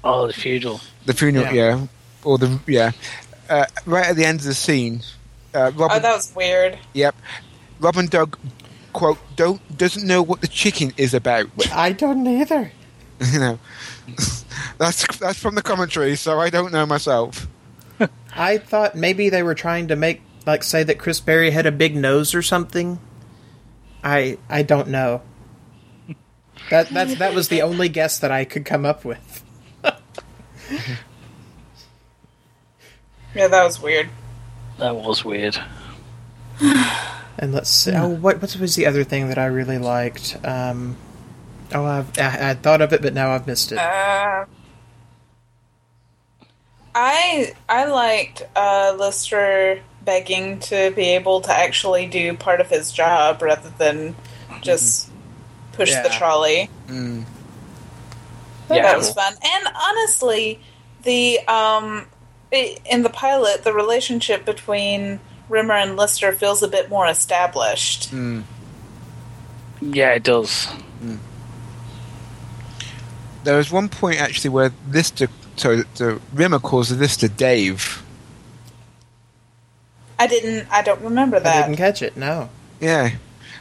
[0.03, 0.79] oh, the funeral.
[1.05, 1.77] the funeral, Yeah.
[1.77, 1.87] yeah,
[2.23, 2.91] or the yeah,
[3.51, 5.01] uh, right at the end of the scene.
[5.53, 6.79] Uh, Robin, Oh, that was weird.
[6.93, 7.15] yep,
[7.79, 8.37] Robin Doug
[8.93, 11.47] quote don't doesn't know what the chicken is about.
[11.71, 12.71] I don't either.
[13.31, 13.59] you know,
[14.77, 17.47] that's that's from the commentary, so I don't know myself.
[18.35, 21.71] I thought maybe they were trying to make like say that Chris Barrie had a
[21.71, 22.99] big nose or something.
[24.03, 25.21] I I don't know.
[26.69, 29.43] That that's that was the only guess that I could come up with.
[33.35, 34.09] Yeah, that was weird.
[34.77, 35.57] That was weird.
[37.37, 37.91] And let's see.
[37.93, 40.37] Oh, what what was the other thing that I really liked?
[40.43, 40.97] Um,
[41.73, 43.77] oh, I've, I I thought of it, but now I've missed it.
[43.79, 44.45] Uh,
[46.93, 52.91] I I liked uh, Lister begging to be able to actually do part of his
[52.91, 54.15] job rather than
[54.61, 55.09] just
[55.73, 56.69] push the trolley.
[56.87, 57.25] Mm.
[58.69, 58.83] Yeah.
[58.83, 59.33] that was fun.
[59.33, 60.59] And honestly,
[61.03, 62.05] the um, i
[62.51, 68.11] in the pilot, the relationship between Rimmer and Lister feels a bit more established.
[68.11, 68.43] Mm.
[69.81, 70.67] Yeah, it does.
[73.43, 78.03] There was one point actually where Lister, so the Rimmer calls Lister Dave.
[80.19, 80.67] I didn't.
[80.71, 81.63] I don't remember that.
[81.63, 82.15] I didn't catch it.
[82.15, 82.49] No.
[82.79, 83.11] Yeah,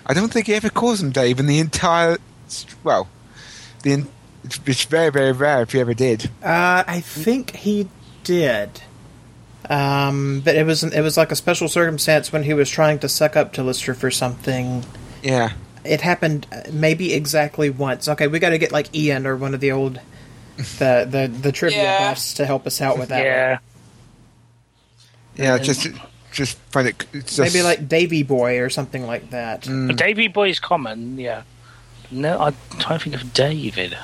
[0.04, 2.18] I don't think he ever calls him Dave in the entire.
[2.84, 3.08] Well,
[3.82, 4.08] the in-
[4.44, 6.26] it's, it's very very rare if he ever did.
[6.42, 7.88] Uh, I think he
[8.30, 8.82] did.
[9.68, 13.08] Um, but it was it was like a special circumstance when he was trying to
[13.08, 14.84] suck up to Lister for something.
[15.22, 15.52] Yeah,
[15.84, 18.08] It happened uh, maybe exactly once.
[18.08, 20.00] Okay, we got to get like Ian or one of the old
[20.56, 22.08] the the the trivia Yeah.
[22.10, 23.16] buffs to help us out with that.
[23.18, 23.24] one.
[23.26, 23.58] yeah.
[25.36, 25.54] yeah.
[25.56, 25.88] And- just
[26.32, 27.04] just find it.
[27.12, 29.62] It's just, Maybe like Davy Boy or something like that.
[29.62, 29.96] Mm.
[29.96, 31.42] Davy Boy is common, yeah.
[32.10, 33.96] No, I'm trying to think of David.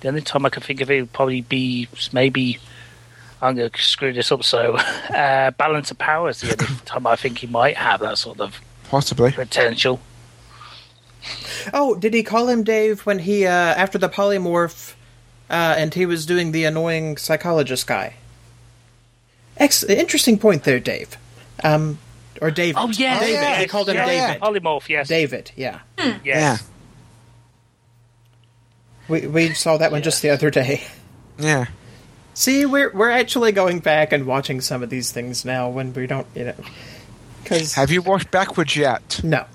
[0.00, 2.58] The only time I can think of it would probably be maybe.
[3.42, 4.42] I'm going to screw this up.
[4.44, 4.76] So,
[5.10, 8.40] uh, balance of power is the only time I think he might have that sort
[8.40, 9.32] of possibly.
[9.32, 10.00] potential.
[11.74, 14.94] Oh, did he call him Dave when he uh, after the polymorph,
[15.50, 18.14] uh, and he was doing the annoying psychologist guy?
[19.56, 21.16] Ex- interesting point there, Dave.
[21.64, 21.98] Um,
[22.40, 22.76] or David.
[22.78, 23.32] Oh yeah, David.
[23.34, 23.58] yeah.
[23.60, 24.42] He called him yeah, David.
[24.42, 25.50] Polymorph, yes, David.
[25.56, 25.80] Yeah.
[25.98, 26.22] yes.
[26.24, 26.58] Yeah,
[29.08, 30.82] We we saw that one just the other day.
[31.38, 31.66] yeah.
[32.36, 36.06] See, we're we're actually going back and watching some of these things now when we
[36.06, 36.54] don't, you know,
[37.42, 39.20] because Have you watched backwards yet?
[39.24, 39.46] no.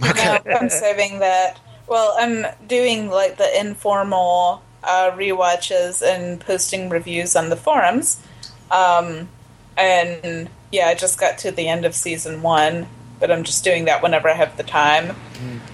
[0.00, 1.60] No, I'm saving that.
[1.86, 8.22] Well, I'm doing like the informal uh, rewatches and posting reviews on the forums.
[8.70, 9.28] Um,
[9.76, 12.88] and yeah, I just got to the end of season one,
[13.20, 15.10] but I'm just doing that whenever I have the time.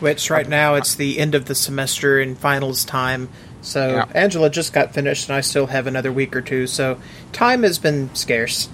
[0.00, 3.28] Which right now it's the end of the semester and finals time.
[3.68, 4.06] So Yeah.
[4.14, 6.66] Angela just got finished, and I still have another week or two.
[6.66, 6.98] So
[7.32, 8.68] time has been scarce.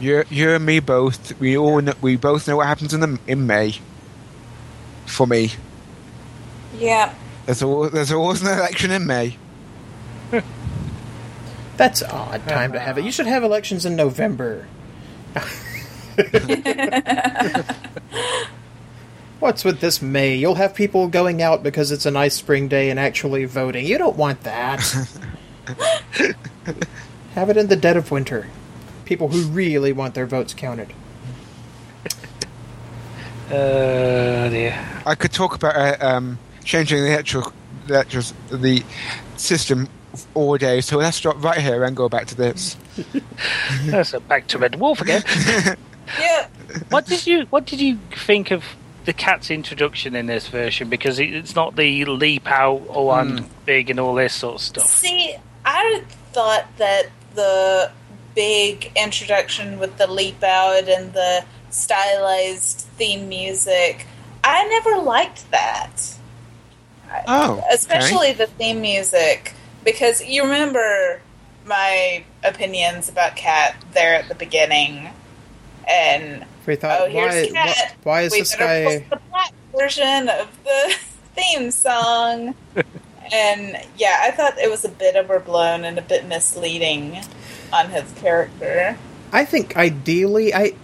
[0.00, 1.38] You, you and me both.
[1.38, 3.74] We all know, we both know what happens in the, in May.
[5.06, 5.52] For me,
[6.78, 7.14] Yeah.
[7.46, 9.36] there's always, there's always an election in May.
[11.76, 13.04] That's odd time to have it.
[13.04, 14.66] You should have elections in November.
[19.38, 20.34] What's with this May?
[20.34, 23.84] You'll have people going out because it's a nice spring day and actually voting.
[23.84, 24.80] You don't want that.
[27.34, 28.48] have it in the dead of winter.
[29.04, 30.92] People who really want their votes counted.
[33.48, 35.02] Uh, dear.
[35.04, 37.52] I could talk about uh, um, changing the electrical,
[37.88, 38.82] electric, the
[39.36, 39.88] system
[40.32, 40.80] all day.
[40.80, 42.76] So let's stop right here and go back to this.
[44.04, 45.22] So back to Red Wolf again.
[46.20, 46.46] Yeah.
[46.90, 48.62] what did you What did you think of
[49.06, 50.90] the cat's introduction in this version?
[50.90, 53.44] Because it's not the leap out, oh, I'm hmm.
[53.64, 54.86] big, and all this sort of stuff.
[54.86, 57.90] See, I thought that the
[58.34, 64.06] big introduction with the leap out and the stylized theme music,
[64.44, 66.18] I never liked that.
[67.26, 67.66] Oh, okay.
[67.72, 71.20] Especially the theme music, because you remember
[71.64, 75.08] my opinions about Cat there at the beginning,
[75.88, 77.96] and We thought, oh, here's why, Cat.
[78.02, 78.98] why, why is we this better guy?
[78.98, 80.96] post the black version of the
[81.34, 82.54] theme song.
[83.32, 87.20] and yeah, I thought it was a bit overblown and a bit misleading
[87.72, 88.98] on his character.
[89.32, 90.74] I think ideally, I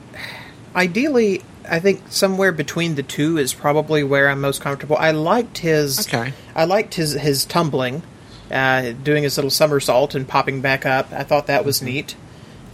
[0.75, 4.97] ideally, I think somewhere between the two is probably where I'm most comfortable.
[4.97, 6.07] I liked his.
[6.07, 6.33] Okay.
[6.55, 8.03] I liked his his tumbling,
[8.51, 11.13] uh, doing his little somersault and popping back up.
[11.13, 12.17] I thought that was neat.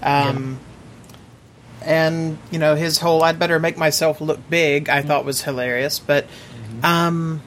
[0.03, 0.61] Um,
[1.89, 5.99] And you know his whole "I'd better make myself look big" I thought was hilarious.
[5.99, 6.27] But,
[6.83, 7.41] um,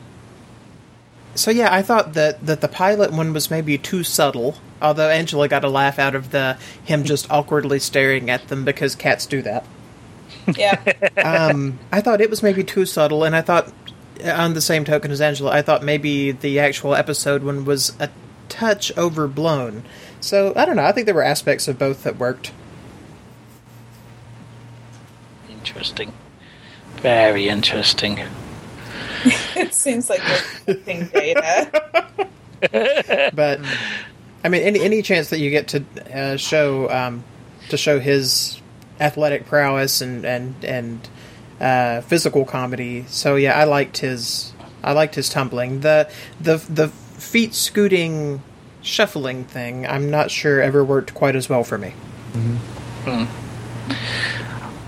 [1.35, 4.55] so yeah, I thought that that the pilot one was maybe too subtle.
[4.81, 8.95] Although Angela got a laugh out of the him just awkwardly staring at them because
[8.95, 9.63] cats do that
[10.57, 10.81] Yeah.
[11.23, 13.71] um, I thought it was maybe too subtle, and I thought,
[14.25, 18.09] on the same token as Angela, I thought maybe the actual episode one was a
[18.49, 19.83] touch overblown.
[20.19, 20.85] So I don't know.
[20.85, 22.51] I think there were aspects of both that worked.
[25.61, 26.11] Interesting.
[26.97, 28.19] Very interesting.
[29.55, 32.07] it seems like they're collecting data.
[33.33, 33.59] But
[34.43, 37.23] I mean, any any chance that you get to uh, show um,
[37.69, 38.59] to show his
[38.99, 41.09] athletic prowess and and and
[41.59, 43.05] uh, physical comedy.
[43.07, 45.79] So yeah, I liked his I liked his tumbling.
[45.81, 48.43] The the the feet scooting
[48.83, 49.87] shuffling thing.
[49.87, 51.93] I'm not sure ever worked quite as well for me.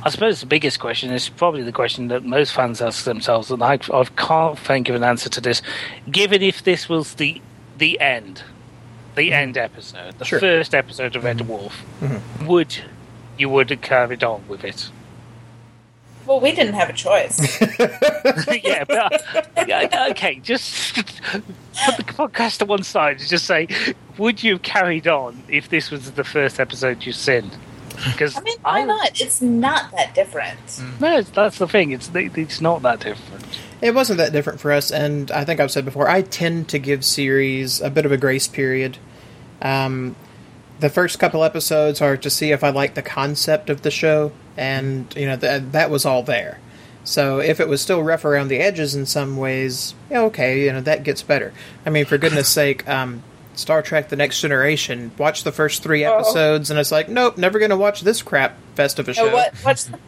[0.06, 3.64] I suppose the biggest question is probably the question that most fans ask themselves, and
[3.64, 5.62] I, I can't think of an answer to this.
[6.12, 7.42] Given if this was the
[7.78, 8.44] the end,
[9.16, 9.34] the mm-hmm.
[9.34, 10.40] end episode, the Sure.
[10.40, 11.48] first episode of Red mm-hmm.
[11.48, 12.46] Wolf, mm-hmm.
[12.48, 12.76] would
[13.38, 14.90] you would have carried on with it?
[16.26, 17.40] Well, we didn't have a choice.
[18.64, 23.68] yeah, but yeah, okay, just put the podcast to one side and just say,
[24.18, 27.52] would you have carried on if this was the first episode you've seen?
[27.96, 29.20] Because I mean, why not?
[29.22, 30.82] It's not that different.
[31.00, 31.92] No, it's- that's the thing.
[31.92, 33.46] It's it's not that different.
[33.82, 36.80] It wasn't that different for us, and I think I've said before, I tend to
[36.80, 38.98] give series a bit of a grace period.
[39.62, 40.16] Um,
[40.80, 44.32] the first couple episodes are to see if I like the concept of the show,
[44.58, 46.60] and you know th- that was all there.
[47.06, 50.72] So if it was still rough around the edges in some ways, yeah, okay, you
[50.72, 51.54] know that gets better.
[51.86, 53.24] I mean, for goodness sake, um,
[53.56, 55.12] Star Trek: The Next Generation.
[55.18, 58.56] Watch the first three episodes, and it's like, nope, never going to watch this crap
[58.76, 59.28] fest of a show.
[59.28, 59.56] No, what?
[59.64, 60.00] What's the,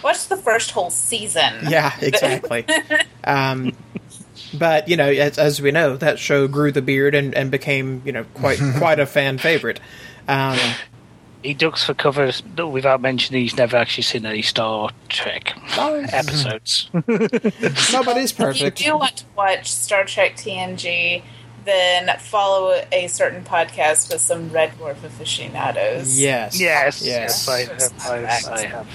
[0.00, 1.52] what's the first whole season?
[1.68, 2.64] Yeah, exactly.
[3.24, 3.72] um,
[4.54, 8.02] but you know, as, as we know, that show grew the beard and, and became
[8.04, 9.80] you know quite quite a fan favorite.
[10.28, 10.58] Um,
[11.42, 12.32] He ducks for cover
[12.68, 16.90] without mentioning he's never actually seen any Star Trek episodes.
[17.92, 18.78] nobody's If you perfect.
[18.78, 21.22] do want to watch Star Trek TNG,
[21.66, 26.18] then follow a certain podcast with some Red Dwarf aficionados.
[26.18, 26.58] Yes.
[26.58, 27.46] yes, Yes.
[27.46, 27.48] yes,
[28.00, 28.48] I have.
[28.48, 28.86] I, I have.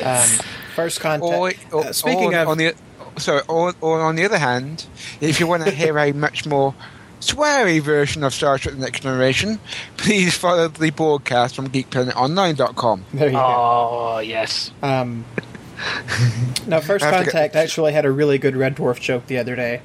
[0.00, 0.44] Um,
[0.76, 1.32] first contact.
[1.72, 2.74] Or, or, uh, speaking or of, on the
[3.16, 4.86] sorry, or, or on the other hand,
[5.20, 6.74] if you want to hear a much more
[7.20, 9.58] sweary version of Star Trek: The Next Generation,
[9.96, 13.04] please follow the broadcast from GeekPlanetOnline.com.
[13.12, 13.40] there you go.
[13.44, 14.70] Oh yes.
[14.82, 15.24] Um,
[16.66, 19.56] no, First I get- Contact actually had a really good Red Dwarf joke the other
[19.56, 19.80] day.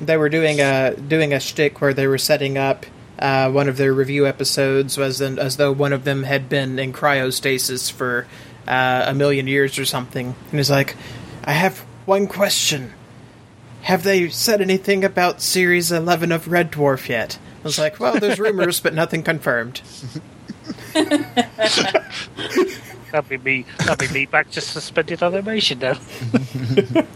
[0.00, 2.86] They were doing a doing a shtick where they were setting up
[3.18, 6.78] uh, one of their review episodes as in, as though one of them had been
[6.78, 8.26] in cryostasis for
[8.68, 10.34] uh, a million years or something.
[10.50, 10.96] And he's like,
[11.44, 12.92] I have one question.
[13.82, 17.38] Have they said anything about Series 11 of Red Dwarf yet?
[17.60, 19.80] I was like, well, there's rumors, but nothing confirmed.
[23.12, 23.64] That'd be me.
[23.78, 25.98] That'd be me back to suspended animation then.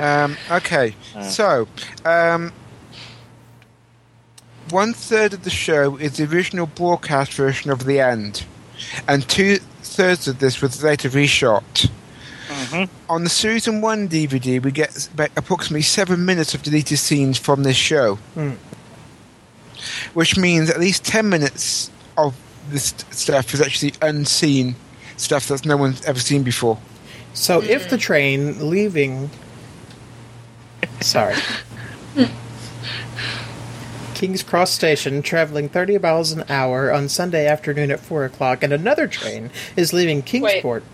[0.00, 1.68] Um, okay, so
[2.06, 2.52] um,
[4.70, 8.44] one third of the show is the original broadcast version of the end,
[9.06, 11.90] and two thirds of this was later reshot.
[13.10, 17.62] On the season one DVD, we get about approximately seven minutes of deleted scenes from
[17.62, 18.18] this show,
[20.14, 22.34] which means at least ten minutes of
[22.70, 24.76] this stuff is actually unseen
[25.16, 26.78] stuff that no one's ever seen before.
[27.34, 29.28] So if the train leaving.
[31.00, 31.34] Sorry.
[34.14, 38.70] King's Cross Station traveling 30 miles an hour on Sunday afternoon at 4 o'clock, and
[38.72, 40.84] another train is leaving Kingsport.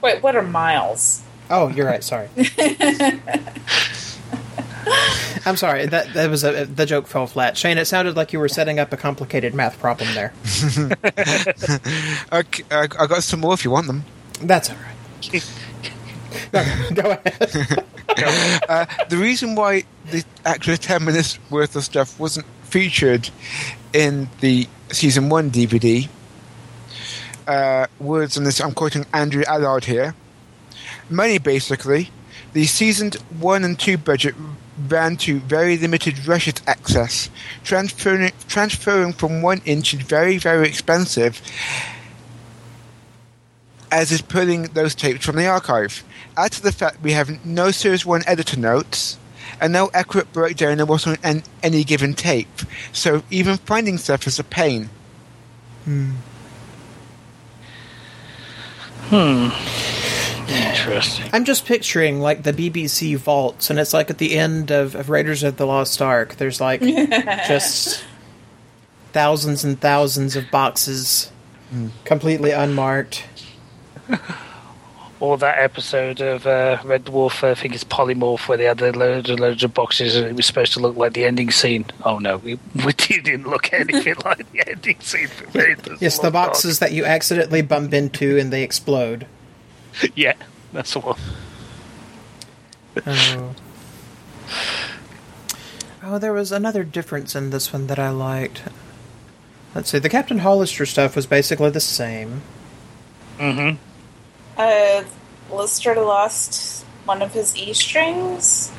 [0.00, 1.22] Wait, Wait what are miles?
[1.50, 2.04] Oh, you're right.
[2.04, 2.28] Sorry.
[5.44, 5.86] I'm sorry.
[5.86, 7.56] That that was a, the joke fell flat.
[7.56, 10.32] Shane, it sounded like you were setting up a complicated math problem there.
[12.32, 14.04] Okay, I, I got some more if you want them.
[14.40, 15.44] That's all right.
[16.54, 17.84] Okay, Go ahead.
[18.66, 23.28] Uh, the reason why the actual 10 minutes worth of stuff wasn't featured
[23.92, 26.08] in the season 1 DVD
[27.46, 30.14] uh, words on this, I'm quoting Andrew Ellard here.
[31.08, 32.10] Money, basically.
[32.52, 34.34] The season 1 and 2 budget
[34.88, 37.30] ran to very limited Russian access.
[37.64, 41.40] Transferring, transferring from 1 inch is very, very expensive,
[43.90, 46.04] as is pulling those tapes from the archive.
[46.36, 49.18] Add to the fact we have no Series 1 editor notes
[49.60, 54.26] and no accurate breakdown of what's on an, any given tape, so even finding stuff
[54.26, 54.90] is a pain.
[55.84, 56.10] Hmm.
[59.08, 59.48] Hmm.
[60.48, 61.30] Interesting.
[61.32, 65.10] I'm just picturing like the BBC vaults, and it's like at the end of, of
[65.10, 66.36] Raiders of the Lost Ark.
[66.36, 66.80] There's like
[67.48, 68.04] just
[69.12, 71.30] thousands and thousands of boxes,
[72.04, 73.24] completely unmarked.
[75.18, 78.92] Or that episode of uh, Red Dwarf, I think it's Polymorph, where they had the
[78.92, 81.86] loads and loads of boxes and it was supposed to look like the ending scene.
[82.04, 85.28] Oh no, we, we didn't look anything like the ending scene.
[85.28, 86.48] For Raiders of Yes, the Lost Ark.
[86.48, 89.26] boxes that you accidentally bump into and they explode.
[90.14, 90.34] Yeah,
[90.74, 91.18] that's the one.
[93.06, 93.54] Oh.
[96.02, 98.64] Oh, there was another difference in this one that I liked.
[99.74, 102.42] Let's see, the Captain Hollister stuff was basically the same.
[103.38, 103.76] Mm-hmm.
[104.56, 105.04] Uh,
[105.50, 108.72] Lister lost one of his E strings.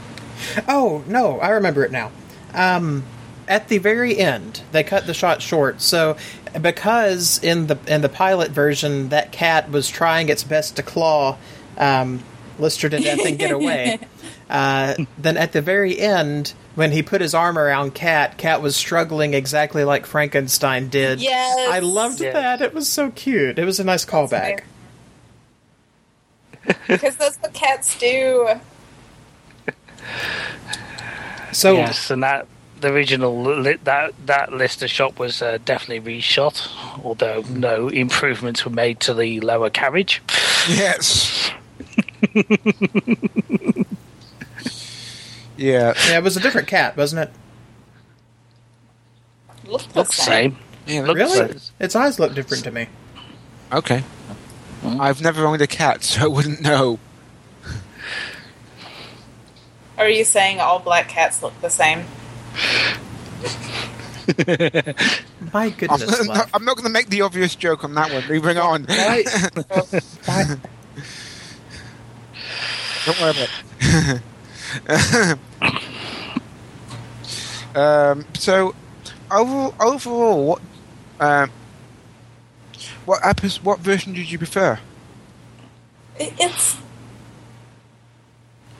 [0.68, 2.12] Oh, no, I remember it now.
[2.54, 3.04] Um,
[3.48, 5.82] at the very end, they cut the shot short.
[5.82, 6.18] So,
[6.62, 11.38] because in the in the pilot version, that cat was trying its best to claw
[11.78, 12.24] um,
[12.60, 14.00] Lister to death and get away.
[14.50, 18.78] Uh, then at the very end, when he put his arm around Cat, Cat was
[18.78, 21.20] struggling exactly like Frankenstein did.
[21.20, 21.70] Yes.
[21.70, 22.32] I loved Yeah.
[22.32, 22.62] that.
[22.62, 23.60] It was so cute.
[23.60, 24.62] It was a nice callback.
[26.88, 28.50] Because that's what cats do.
[31.52, 32.48] So, Yes, and that
[32.82, 36.68] the original li- that that Lister shot was uh, definitely reshot,
[37.04, 40.22] although no improvements were made to the lower carriage.
[40.70, 41.52] Yes.
[45.58, 45.94] yeah.
[46.08, 47.32] yeah, it was a different cat, wasn't it?
[49.70, 50.52] Look the Looks the same.
[50.52, 50.96] same.
[50.96, 51.58] Yeah, Look- Really?
[51.58, 52.88] so- Its eyes look different to me.
[53.72, 54.04] Okay.
[54.84, 57.00] I've never owned a cat, so I wouldn't know.
[59.98, 62.06] Are you saying all black cats look the same?
[65.54, 68.28] My I'm goodness, not, I'm not going to make the obvious joke on that one.
[68.28, 68.84] Moving on.
[68.84, 69.24] Why?
[70.26, 70.44] Why?
[73.06, 73.50] Don't worry about
[74.90, 75.38] it.
[77.76, 78.76] um, so,
[79.32, 80.62] overall, overall what
[81.20, 81.50] um,
[83.06, 84.80] what episode, what version did you prefer?
[86.19, 86.78] It's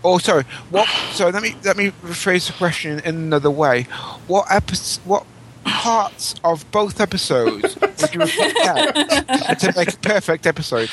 [0.04, 0.44] Oh, sorry.
[0.70, 0.88] What?
[1.14, 3.84] So let me let me rephrase the question in another way.
[4.28, 5.02] What episode?
[5.06, 5.26] What
[5.66, 8.56] parts of both episodes would you repeat
[9.60, 10.90] to make a perfect episode?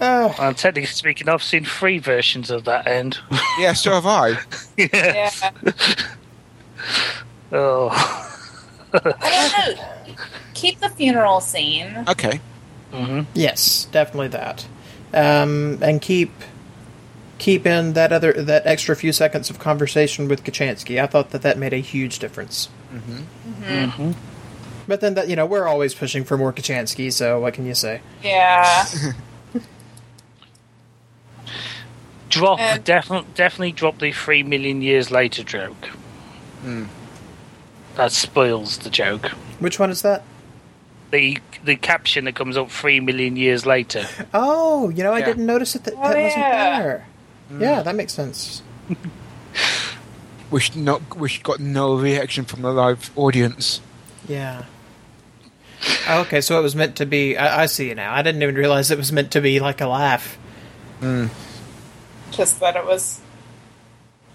[0.00, 3.18] Uh, Well, technically speaking, I've seen three versions of that end.
[3.58, 4.38] Yeah, so have I.
[4.76, 5.30] yeah.
[7.52, 8.29] oh,
[8.92, 9.84] I don't know.
[10.54, 12.04] Keep the funeral scene.
[12.08, 12.40] Okay.
[12.92, 14.66] hmm yes, definitely that.
[15.14, 16.30] Um, and keep
[17.38, 21.02] keep in that other that extra few seconds of conversation with Kochanski.
[21.02, 22.66] I thought that that made a huge difference.
[22.90, 24.12] hmm
[24.88, 27.74] But then that you know we're always pushing for more Kochanski, so what can you
[27.74, 28.00] say?
[28.22, 28.86] Yeah.
[32.28, 35.90] Drop And- definitely definitely drop the three million years later joke.
[38.00, 39.26] That spoils the joke.
[39.58, 40.22] Which one is that?
[41.10, 44.06] The the caption that comes up three million years later.
[44.32, 45.26] Oh, you know I Yeah.
[45.26, 46.80] didn't notice it that, Oh, that wasn't yeah.
[46.82, 47.06] there.
[47.50, 47.60] Hmm.
[47.62, 48.62] Yeah, that makes sense.
[50.48, 53.82] Which not which got no reaction from the live audience.
[54.26, 54.64] Yeah.
[56.08, 57.36] Oh, okay, so it was meant to be.
[57.36, 58.14] I, I see it now.
[58.14, 60.38] I didn't even realize it was meant to be like a laugh.
[61.00, 61.26] Hmm.
[62.30, 63.20] Just that it was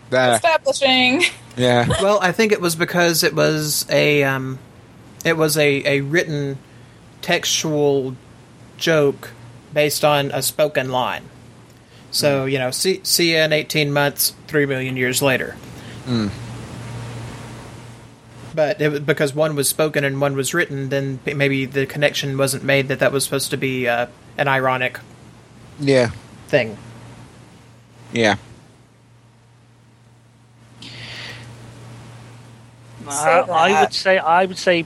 [0.10, 0.36] There.
[0.36, 1.24] establishing.
[1.58, 1.88] Yeah.
[2.02, 4.60] Well, I think it was because it was a um,
[5.24, 6.58] it was a, a written
[7.22, 8.16] textual
[8.78, 9.32] joke
[9.74, 11.24] based on a spoken line.
[12.12, 15.56] So you know, see see you in eighteen months, three million years later.
[18.54, 22.64] But it, because one was spoken and one was written, then maybe the connection wasn't
[22.64, 25.00] made that that was supposed to be uh, an ironic
[25.80, 26.12] Yeah.
[26.48, 26.78] thing.
[28.14, 28.36] Yeah.
[33.08, 34.86] I, uh, I would say I would say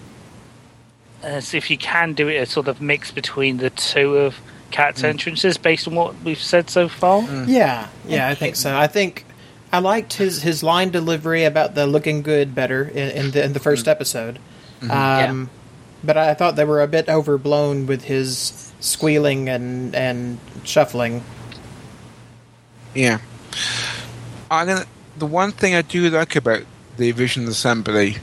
[1.22, 4.39] as if you can do it a sort of mix between the two of
[4.72, 5.09] Cat's mm.
[5.09, 7.22] entrances based on what we've said so far.
[7.22, 7.45] Mm.
[7.47, 8.78] Yeah, yeah, I think so.
[8.78, 9.26] I think
[9.72, 13.53] I liked his his line delivery about the looking good better in, in the in
[13.53, 13.88] the 1st mm.
[13.88, 14.39] episode.
[14.82, 14.91] Mm-hmm.
[14.91, 15.49] Um,
[16.01, 21.24] But I thought they were a bit overblown with his squealing and and shuffling.
[22.95, 23.20] Yeah.
[24.49, 24.86] I'm gonna.
[25.17, 26.63] The one thing I do like about
[27.00, 28.18] the Vision Assembly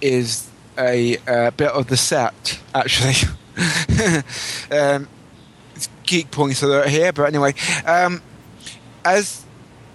[0.00, 0.48] is
[0.78, 2.60] a uh, bit of the set.
[2.74, 3.14] Actually,
[4.70, 5.08] um,
[5.74, 7.52] it's geek points alert here, but anyway,
[7.84, 8.22] um,
[9.04, 9.44] as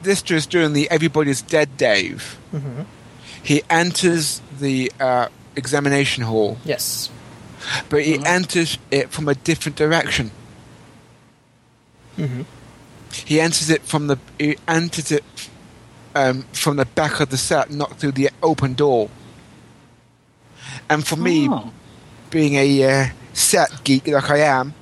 [0.03, 2.38] this is doing the Everybody's Dead Dave,
[3.41, 7.09] he enters the uh, examination hall, Yes.
[7.89, 10.32] but he enters it from a different direction.
[13.26, 15.24] He enters it from the he enters it
[16.16, 19.09] um, from the back of the set, not through the open door.
[20.89, 21.72] And for me, Oh.
[22.30, 24.74] being a uh, set geek like I am,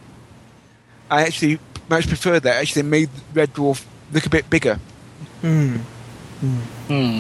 [1.09, 1.59] I actually
[1.89, 2.55] much prefer that.
[2.57, 4.79] Actually, made Red Dwarf look a bit bigger.
[5.41, 5.77] Hmm.
[6.87, 7.19] Hmm.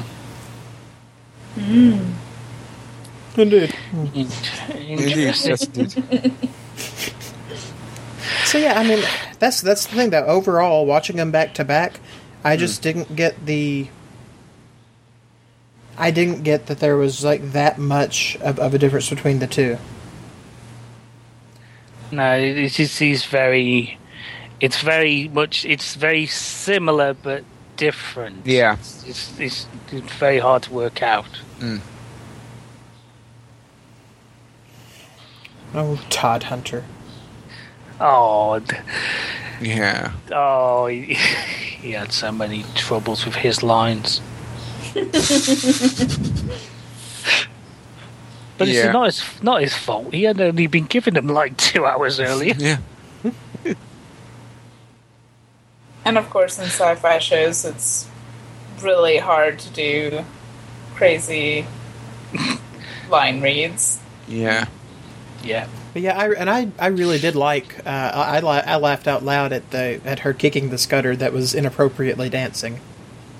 [3.37, 3.75] Indeed.
[3.93, 6.33] Indeed, yes, it did.
[8.45, 9.03] So yeah, I mean,
[9.37, 10.09] that's that's the thing.
[10.09, 11.99] That overall, watching them back to back,
[12.43, 13.87] I just didn't get the.
[15.99, 19.47] I didn't get that there was like that much of, of a difference between the
[19.47, 19.77] two.
[22.11, 23.97] No, it's just he's very.
[24.61, 25.65] It's very much.
[25.65, 27.43] It's very similar but
[27.75, 28.45] different.
[28.45, 28.73] Yeah.
[29.05, 31.27] It's, it's, it's very hard to work out.
[31.59, 31.81] Mm.
[35.73, 36.83] Oh, Todhunter.
[38.01, 38.75] Oh, d-
[39.61, 40.13] Yeah.
[40.31, 41.13] oh, he,
[41.81, 44.21] he had so many troubles with his lines.
[48.57, 48.85] but Yeah.
[48.85, 50.13] it's not his not his fault.
[50.13, 52.55] He had only been given them like two hours earlier.
[52.57, 52.77] Yeah.
[56.05, 58.07] And of course, in sci fi shows, it's
[58.81, 60.23] really hard to do
[60.95, 61.67] crazy
[63.09, 63.99] line reads.
[64.27, 64.65] Yeah.
[65.43, 65.67] Yeah.
[65.93, 67.85] But yeah, I, and I, I really did like.
[67.85, 71.33] Uh, I, I I laughed out loud at the at her kicking the skutter that
[71.33, 72.79] was inappropriately dancing.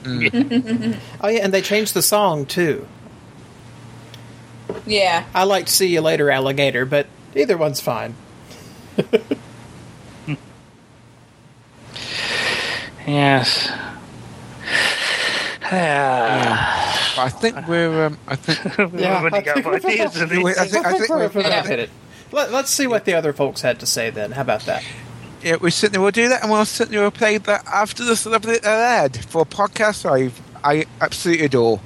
[1.22, 2.88] oh yeah, and they changed the song too.
[4.86, 5.26] Yeah.
[5.34, 8.16] I liked "See You Later, Alligator," but either one's fine.
[13.08, 13.72] Yes.
[15.72, 17.14] Yeah.
[17.18, 18.06] I think we're.
[18.08, 18.60] Um, I think.
[19.00, 21.18] Yeah, When you I think we're- these and these- Wait, I think- I think we're,
[21.28, 21.90] we're- we're hit it.
[22.32, 24.32] Let, let's see what the other folks had to say then.
[24.32, 24.84] How about that?
[25.42, 28.60] Yeah, we certainly will do that, and we'll certainly will play that after the celebrity
[28.66, 30.32] ad for a podcast I
[30.64, 31.80] I absolutely adore.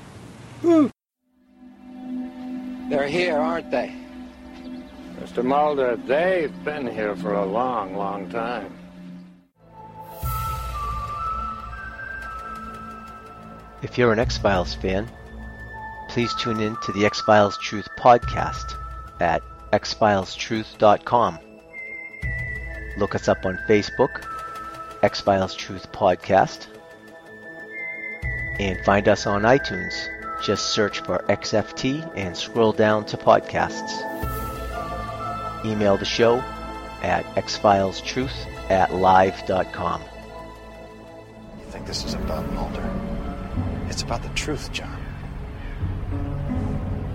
[2.90, 3.94] They're here, aren't they?
[5.20, 5.44] Mr.
[5.44, 8.74] Mulder, they've been here for a long, long time.
[13.84, 15.10] If you're an X Files fan,
[16.10, 18.76] please tune in to the X Files Truth podcast
[19.20, 21.40] at xfilestruth.com.
[22.98, 24.24] Look us up on Facebook,
[25.02, 26.68] X Files Truth Podcast,
[28.60, 30.10] and find us on iTunes.
[30.44, 34.02] Just search for XFT and scroll down to podcasts.
[35.66, 36.40] Email the show
[37.02, 40.02] at xfilestruth at live.com.
[41.60, 42.90] You think this is about Mulder?
[43.88, 45.00] It's about the truth, John.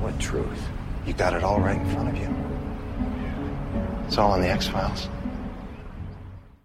[0.01, 0.62] What truth?
[1.07, 2.35] You got it all right in front of you.
[4.07, 5.09] It's all in the X Files.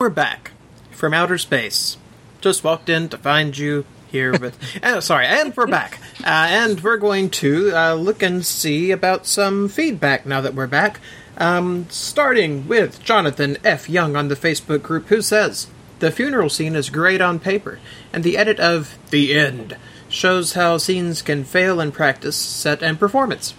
[0.04, 0.52] We're back
[0.92, 1.96] from outer space.
[2.42, 4.60] Just walked in to find you here with.
[4.84, 5.98] uh, sorry, and we're back.
[6.20, 10.68] Uh, and we're going to uh, look and see about some feedback now that we're
[10.68, 11.00] back.
[11.38, 13.90] Um, starting with Jonathan F.
[13.90, 15.68] Young on the Facebook group, who says
[16.00, 17.80] The funeral scene is great on paper,
[18.12, 19.78] and the edit of The End
[20.10, 23.54] shows how scenes can fail in practice, set, and performance.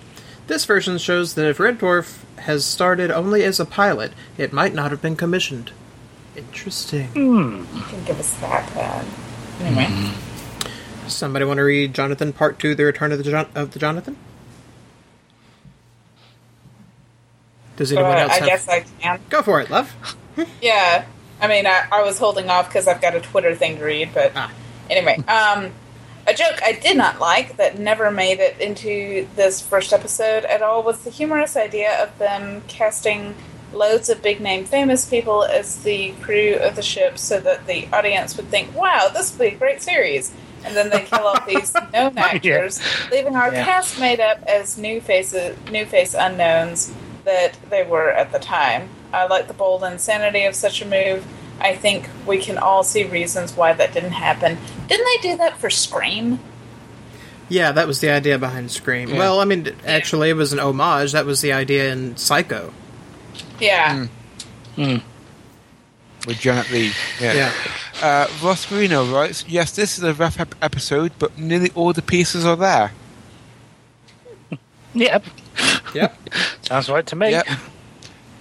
[0.47, 4.75] This version shows that if Red Dwarf has started only as a pilot, it might
[4.75, 5.73] not have been commissioned.
[6.37, 7.09] Interesting.
[7.14, 9.07] You can give us that then.
[9.61, 10.12] Anyway.
[11.07, 14.16] Somebody want to read Jonathan Part Two: The Return of the Jon- of the Jonathan?
[17.76, 18.47] Does anyone Uh, else I have?
[18.47, 19.20] guess I can.
[19.28, 19.95] Go for it, love.
[20.61, 21.05] Yeah.
[21.41, 24.11] I mean, I, I was holding off because I've got a Twitter thing to read,
[24.12, 24.51] but Ah.
[24.91, 25.16] anyway.
[25.28, 25.70] Um,
[26.26, 30.62] a joke I did not like that never made it into this first episode at
[30.62, 33.35] all was the humorous idea of them casting
[33.75, 37.89] loads of big name famous people as the crew of the ship so that the
[37.93, 40.33] audience would think, wow, this would be a great series.
[40.64, 43.64] And then they kill off these known oh, actors, leaving our Yeah.
[43.64, 46.93] cast made up as new faces, new face unknowns
[47.25, 48.89] that they were at the time.
[49.12, 51.25] I like the bold insanity of such a move.
[51.61, 54.59] I think we can all see reasons why that didn't happen.
[54.89, 56.41] Didn't they do that for Scream?
[57.49, 59.11] Yeah, that was the idea behind Scream.
[59.11, 59.18] Yeah.
[59.18, 61.12] Well, I mean, actually, it was an homage.
[61.12, 62.72] That was the idea in Psycho.
[63.61, 64.07] Yeah.
[64.77, 66.91] with Janet Leigh.
[67.21, 67.33] Yeah.
[67.35, 67.53] Yeah.
[68.03, 72.03] Uh, Ross Marino writes, "Yes, this is a rough ep- episode, but nearly all the
[72.03, 72.93] pieces are there."
[74.95, 75.25] Yep.
[75.93, 76.17] Yep.
[76.63, 77.31] Sounds right to me.
[77.31, 77.47] Yep.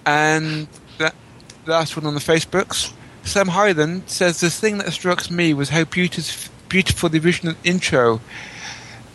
[0.06, 0.68] And
[1.00, 1.16] that
[1.66, 2.94] last one on the Facebooks,
[3.24, 8.22] Sam Hyland says the thing that struck me was how beautiful, beautiful the original intro.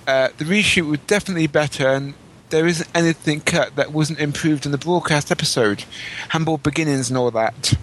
[0.06, 2.14] Uh, the reshoot was definitely better, and
[2.50, 5.84] there isn't anything cut that wasn't improved in the broadcast episode.
[6.30, 7.74] Humble beginnings and all that.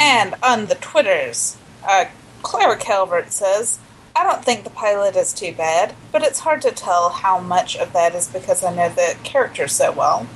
[0.00, 1.56] And on the Twitters,
[1.86, 2.06] uh,
[2.42, 3.78] Clara Calvert says,
[4.16, 7.76] I don't think the pilot is too bad, but it's hard to tell how much
[7.76, 10.26] of that is because I know the characters so well.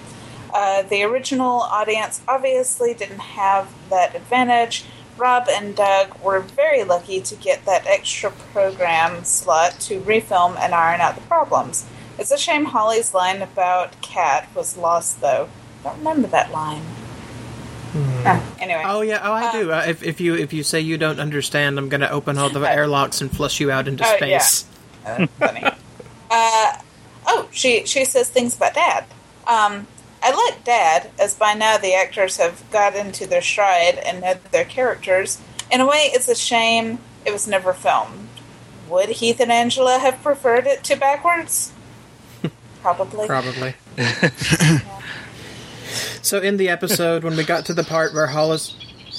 [0.52, 4.84] Uh, the original audience obviously didn't have that advantage.
[5.16, 10.74] Rob and Doug were very lucky to get that extra program slot to refilm and
[10.74, 11.84] iron out the problems.
[12.18, 15.48] It's a shame Holly's line about Cat was lost, though.
[15.80, 16.82] I don't remember that line.
[18.24, 18.82] Ah, anyway.
[18.84, 19.20] Oh yeah.
[19.22, 19.72] Oh, I do.
[19.72, 22.50] Uh, if, if you if you say you don't understand, I'm going to open all
[22.50, 24.38] the airlocks and flush you out into Oh, yeah.
[24.38, 24.66] space.
[25.06, 25.64] Uh, funny.
[26.30, 26.72] uh,
[27.26, 29.04] oh, she she says things about Dad.
[29.46, 29.86] Um,
[30.22, 34.34] I like Dad, as by now the actors have got into their stride and know
[34.50, 35.40] their characters.
[35.70, 38.28] In a way, it's a shame it was never filmed.
[38.90, 41.72] Would Heath and Angela have preferred it to backwards?
[42.82, 43.26] Probably.
[43.26, 43.74] Probably.
[46.22, 48.76] so in the episode, when we got to the part where Hollis,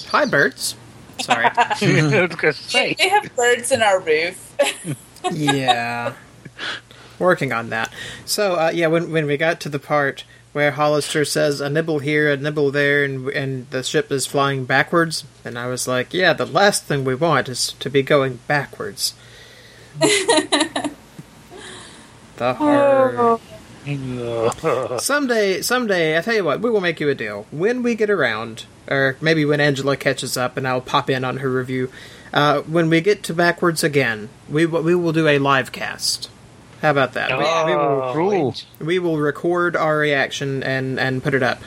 [0.08, 0.76] hi birds.
[1.20, 1.46] Sorry.
[1.56, 2.96] I was going to say.
[2.98, 4.56] We have birds in our roof.
[5.30, 6.14] yeah.
[7.18, 7.92] Working on that.
[8.24, 12.00] So, uh, yeah, when when we got to the part where Hollister says a nibble
[12.00, 16.14] here, a nibble there, and and the ship is flying backwards, and I was like,
[16.14, 19.14] yeah, the last thing we want is to be going backwards.
[19.98, 20.94] the
[22.38, 23.38] horror.
[24.98, 27.46] Someday, someday, I tell you what, we will make you a deal.
[27.50, 31.38] When we get around, or maybe when Angela catches up, and I'll pop in on
[31.38, 31.90] her review.
[32.32, 36.30] Uh, when we get to backwards again, we w- we will do a live cast.
[36.82, 37.30] How about that?
[37.32, 38.54] We, we will Oh, Cool.
[38.78, 41.60] we will record our reaction and and put it up.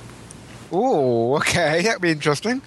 [0.71, 2.61] Oh, okay, that'd be interesting.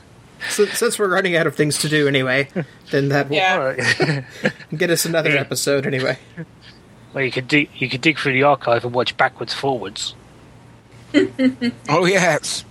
[0.50, 2.48] So, since we're running out of things to do anyway,
[2.90, 3.58] then that will Yeah.
[3.58, 4.24] Alright.
[4.76, 6.18] get us another episode anyway.
[7.16, 10.14] Well, you could dig, you could dig through the archive and watch backwards, forwards.
[11.88, 12.62] Oh yes,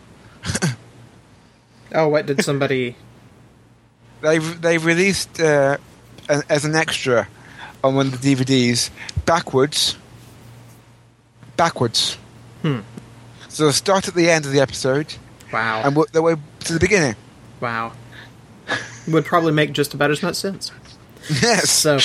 [1.96, 2.96] Oh, what did somebody?
[4.22, 5.78] they've they've released uh,
[6.30, 7.28] an, as an extra
[7.84, 8.92] on one of the DVDs
[9.26, 9.98] backwards,
[11.58, 12.18] backwards.
[12.62, 12.82] Hmm.
[13.50, 15.16] So start at the end of the episode
[15.52, 16.36] Wow, and work their way
[16.66, 17.16] to the beginning.
[17.62, 17.94] wow,
[19.08, 20.72] would probably make just about as much sense.
[21.42, 21.72] Yes.
[21.72, 21.98] So,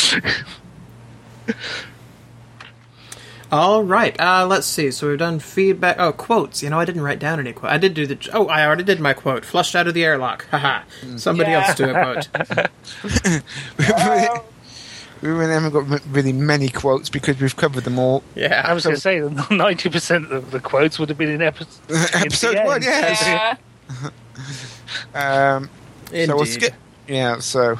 [3.53, 4.19] all right.
[4.21, 4.91] Uh, let's see.
[4.91, 5.97] So we've done feedback.
[5.99, 6.63] Oh, quotes.
[6.63, 7.73] You know, I didn't write down any quote.
[7.73, 8.31] I did do the.
[8.33, 9.45] Oh, I already did my quote.
[9.45, 10.47] Flushed out of the airlock.
[10.51, 10.83] Haha.
[11.17, 11.67] Somebody Yeah.
[11.67, 12.29] else do a quote.
[13.81, 14.45] Oh,
[15.23, 18.23] we haven't got really many quotes because we've covered them all.
[18.35, 18.63] Yeah.
[18.65, 21.43] I was going to say that ninety percent of the quotes would have been in
[21.43, 23.23] episode Episode one, yes.
[23.27, 23.57] yeah.
[25.15, 25.69] Um,
[26.11, 26.75] so we'll skip.
[27.09, 27.39] Yeah.
[27.41, 27.79] So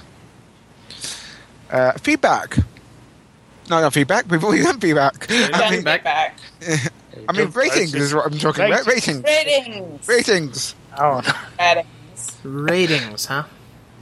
[1.71, 2.59] uh, feedback.
[3.71, 4.29] No, not feedback.
[4.29, 5.31] We've already done feedback.
[5.31, 6.03] I Done mean, back.
[6.03, 6.39] back.
[7.29, 8.85] I mean, ratings is what I'm talking about.
[8.85, 9.23] Ratings.
[9.23, 10.09] Ratings.
[10.09, 10.75] Ratings.
[10.99, 11.23] Oh,
[11.57, 11.87] Ratings.
[12.43, 13.45] Ratings, huh?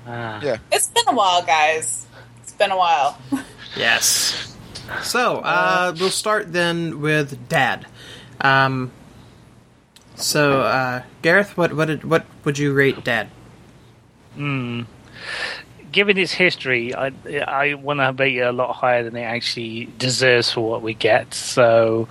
[0.07, 0.41] ah.
[0.43, 0.57] Yeah.
[0.73, 2.07] It's been a while, guys.
[2.43, 3.19] It's been a while.
[3.77, 4.57] Yes.
[5.03, 7.87] So, uh, we'll start then with Dad.
[8.41, 8.91] Um,
[10.17, 13.29] so, uh, Gareth, what what did, what would you rate Dad?
[14.35, 14.83] Hmm.
[15.91, 17.13] Given its history, I
[17.47, 20.95] I want to rate it a lot higher than it actually deserves for what we
[20.95, 21.35] get.
[21.35, 22.09] So,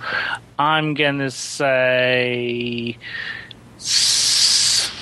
[0.58, 2.98] I'm gonna say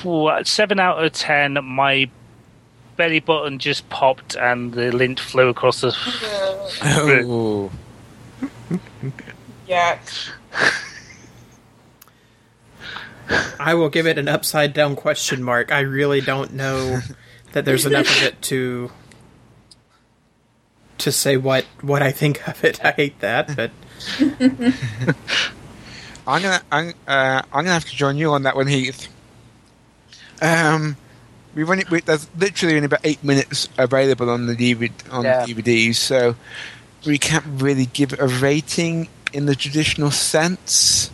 [0.03, 1.59] what, seven out of ten.
[1.65, 2.11] My
[2.97, 5.97] belly button just popped and the lint flew across the.
[6.83, 7.71] Oh.
[9.67, 9.99] yeah.
[13.59, 15.73] I will give it an upside down question mark.
[15.73, 17.01] I really don't know
[17.57, 18.91] that there's enough of it to
[20.99, 22.85] to say what what I think of it.
[22.85, 23.71] I hate that, but
[26.27, 29.09] I'm gonna I'm, uh, I'm gonna have to join you on that one, Heath.
[30.43, 30.99] Um,
[31.55, 35.47] we've only we, there's literally only about eight minutes available on the DVD on Yeah.
[35.47, 36.37] DVDs, so
[37.07, 41.11] we can't really give it a rating in the traditional sense.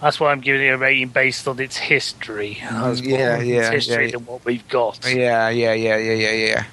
[0.00, 2.58] That's why I'm giving it a rating based on its history.
[2.60, 4.10] Mm, it's more yeah, its yeah, history yeah.
[4.12, 5.04] than what we've got.
[5.04, 6.64] Yeah, yeah, yeah, yeah, yeah, yeah.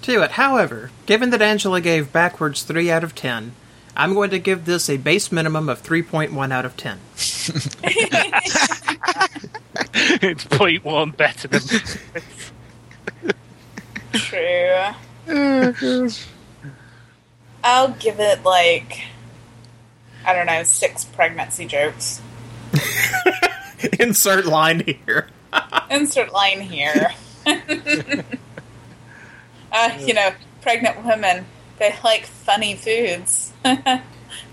[0.00, 0.32] tell you what.
[0.32, 3.52] However, given that Angela gave backwards three out of ten,
[3.94, 6.98] I'm going to give this a base minimum of three point one out of ten.
[10.22, 11.60] it's point one better than
[14.12, 14.94] True.
[17.64, 19.02] I'll give it like
[20.24, 22.20] I don't know, six pregnancy jokes.
[24.00, 25.28] Insert line here.
[25.90, 27.12] Insert line here.
[29.72, 31.46] uh, you know, pregnant women,
[31.78, 33.52] they like funny foods.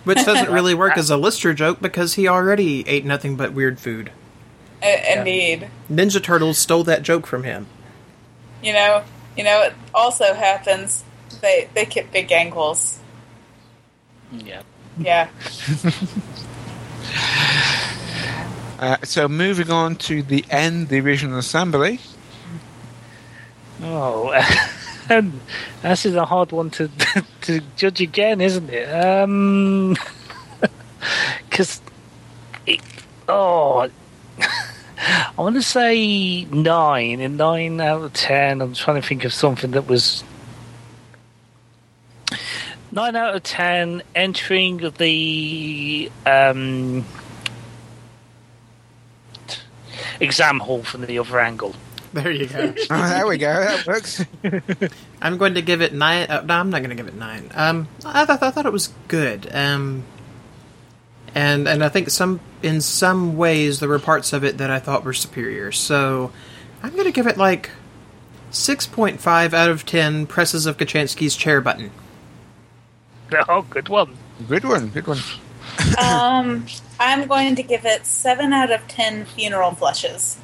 [0.04, 3.80] Which doesn't really work as a Lister joke because he already ate nothing but weird
[3.80, 4.12] food.
[4.82, 5.70] I- Indeed.
[5.92, 7.68] Ninja Turtles stole that joke from him.
[8.62, 9.04] You know,
[9.36, 11.04] you know, it also happens.
[11.42, 13.00] They they get big ankles.
[14.32, 14.62] yeah.
[14.98, 15.30] Yeah.
[18.78, 22.00] Uh, so moving on to the end, the original assembly.
[23.82, 24.34] Oh,
[25.10, 25.40] and
[25.82, 26.90] this is a hard one to
[27.42, 28.86] to judge again, isn't it?
[28.86, 29.96] Um,
[31.50, 31.82] because
[33.30, 33.90] oh,
[34.40, 38.62] I want to say nine and nine out of ten.
[38.62, 40.24] I'm trying to think of something that was
[42.96, 47.06] nine out of ten entering the um,
[50.20, 51.76] exam hall from the other angle.
[52.14, 52.74] There you go.
[52.90, 53.54] Oh, there we go.
[53.54, 54.26] That works.
[55.22, 56.30] I'm going to give it nine.
[56.30, 57.52] Uh, no, I'm not going to give it nine.
[57.54, 59.54] Um, I, th- I thought it was good.
[59.54, 60.04] Um,
[61.36, 64.80] and and I think some in some ways there were parts of it that I
[64.80, 65.74] thought were superior.
[65.74, 66.32] So
[66.82, 67.72] I'm going to give it like
[68.50, 71.92] six point five out of ten presses of Kochanski's chair button.
[73.50, 74.16] Oh, good one.
[74.48, 74.90] Good one.
[74.90, 75.18] Good one.
[76.00, 76.66] Um,
[77.00, 80.38] I'm going to give it seven out of ten funeral flushes.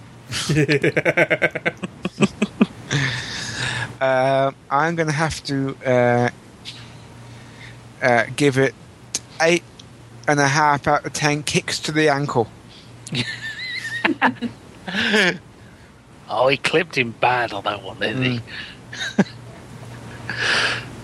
[4.01, 6.29] Uh, I'm going to have to uh,
[8.01, 8.73] uh, give it
[9.41, 9.63] eight
[10.27, 12.47] and a half out of ten kicks to the ankle.
[16.34, 18.39] Oh, he clipped him bad on that one, didn't he?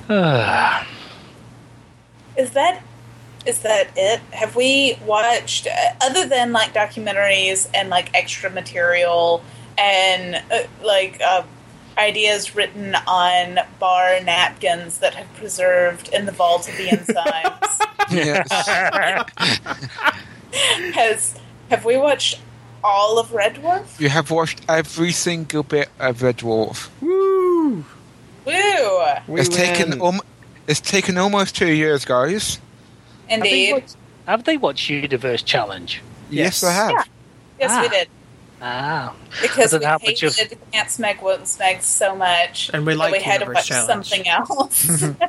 [2.38, 2.82] Is that
[3.46, 4.20] is that it?
[4.32, 5.68] Have we watched
[6.02, 9.42] other than like documentaries and like extra material
[9.78, 11.44] and uh, like uh,
[11.98, 18.08] ideas written on bar napkins that have preserved in the vault of the enzymes?
[20.94, 22.40] Has have we watched
[22.84, 24.00] all of Red Dwarf?
[24.00, 26.90] you have watched every single bit of Red Dwarf.
[27.02, 27.84] Woo!
[28.46, 29.04] Woo!
[29.28, 30.22] We it's taken um,
[30.68, 32.60] it's taken almost two years, guys.
[33.30, 33.74] have, they Indeed.
[33.74, 33.96] watched,
[34.26, 36.02] have they watched Universe Challenge?
[36.30, 36.64] Yes, Yes.
[36.64, 36.92] I have.
[36.92, 37.04] Yeah.
[37.60, 37.90] Yes, we Ah.
[37.92, 38.08] did.
[38.60, 42.94] Ah, Because we have much of- hated Can't Smeg Won't Smeg so much And we
[42.94, 44.08] that liked we had to watch Challenge.
[44.08, 45.04] something else.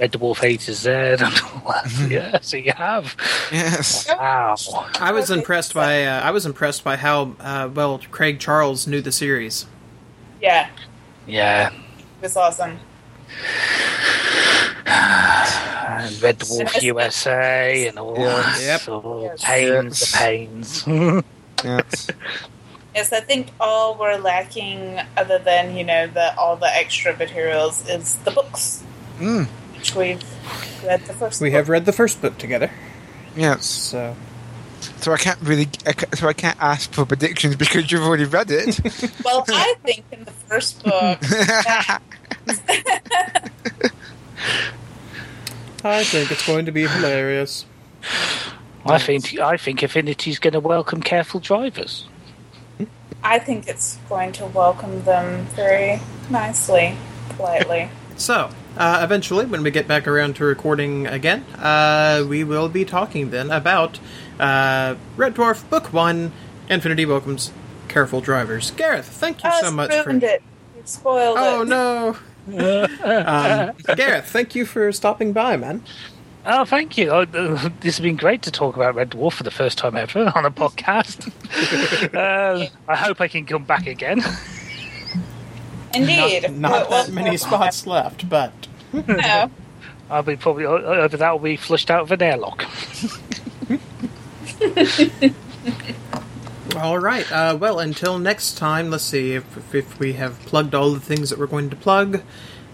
[0.00, 2.06] Red Dwarf A to Z and all that.
[2.10, 3.14] yeah, so you have.
[3.52, 4.08] Yes.
[4.08, 4.56] Wow.
[5.00, 9.00] I was impressed by uh, I was impressed by how uh, well Craig Charles knew
[9.00, 9.66] the series.
[10.40, 10.68] yeah,
[11.26, 11.68] Yeah.
[11.70, 11.74] it
[12.22, 12.78] was awesome.
[14.86, 18.60] And Red Dwarf USA and all that.
[18.60, 18.80] Yep.
[18.80, 19.42] So Yes.
[19.44, 20.10] pains, Yes.
[20.12, 20.84] the pains.
[21.64, 22.08] Yes.
[22.94, 27.88] Yes, I think all we're lacking, other than you know the all the extra materials,
[27.88, 28.82] is the books,
[29.20, 29.46] Mm.
[29.76, 30.22] which we've
[30.84, 31.40] read the first.
[31.40, 31.56] We book.
[31.56, 32.70] have read the first book together,
[33.36, 33.64] Yes.
[33.66, 34.16] so
[35.00, 35.68] So I can't really.
[35.86, 38.80] I ca- So I can't ask for predictions because you've already read it.
[39.24, 41.20] Well, I think in the first book,
[45.84, 47.66] I think it's going to be hilarious.
[48.86, 52.06] I think I think Infinity's going to welcome careful drivers.
[53.24, 56.96] I think it's going to welcome them very nicely,
[57.30, 57.88] politely.
[58.14, 62.84] So, uh, eventually, when we get back around to recording again, uh, we will be
[62.84, 63.98] talking then about
[64.38, 66.30] uh, Red Dwarf Book One:
[66.68, 67.50] Infinity Welcomes
[67.88, 68.70] Careful Drivers.
[68.72, 70.28] Gareth, thank you oh, so much ruined for.
[70.28, 70.42] it.
[70.76, 71.68] You spoiled Oh it.
[71.68, 72.16] no.
[72.46, 75.82] um, Gareth, thank you for stopping by, man.
[76.44, 77.10] Oh, thank you.
[77.10, 79.96] Oh, uh, this has been great to talk about Red Dwarf for the first time
[79.96, 81.30] ever on a podcast.
[82.14, 84.22] uh, I hope I can come back again.
[85.94, 86.42] Indeed.
[86.42, 88.52] Not, not Well, well, that many spots left, but
[88.92, 89.50] no.
[90.10, 92.64] I'll be probably uh, either that will be flushed out of an airlock.
[96.76, 97.30] All right.
[97.30, 101.30] Uh, well, until next time, let's see if, if we have plugged all the things
[101.30, 102.22] that we're going to plug.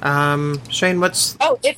[0.03, 1.77] Um, Shane, what's Oh, if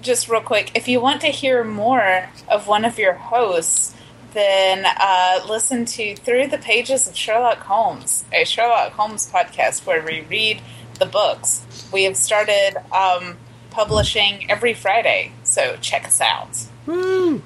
[0.00, 3.94] just real quick, if you want to hear more of one of your hosts,
[4.32, 10.04] then uh, listen to Through the Pages of Sherlock Holmes, a Sherlock Holmes podcast where
[10.04, 10.60] we read
[10.98, 11.88] the books.
[11.92, 13.36] We have started um,
[13.70, 16.56] publishing every Friday, so check us out.
[16.86, 17.42] Woo!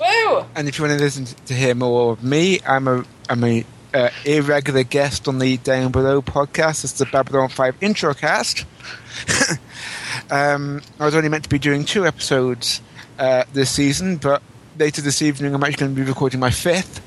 [0.00, 0.44] Woo!
[0.54, 3.64] and if you want to listen to hear more of me, I'm a I'm a
[3.92, 6.84] uh, irregular guest on the Down Below podcast.
[6.84, 8.64] It's the Babylon Five intro cast.
[10.30, 12.80] um, I was only meant to be doing two episodes
[13.18, 14.42] uh, this season, but
[14.78, 17.04] later this evening I'm actually going to be recording my fifth.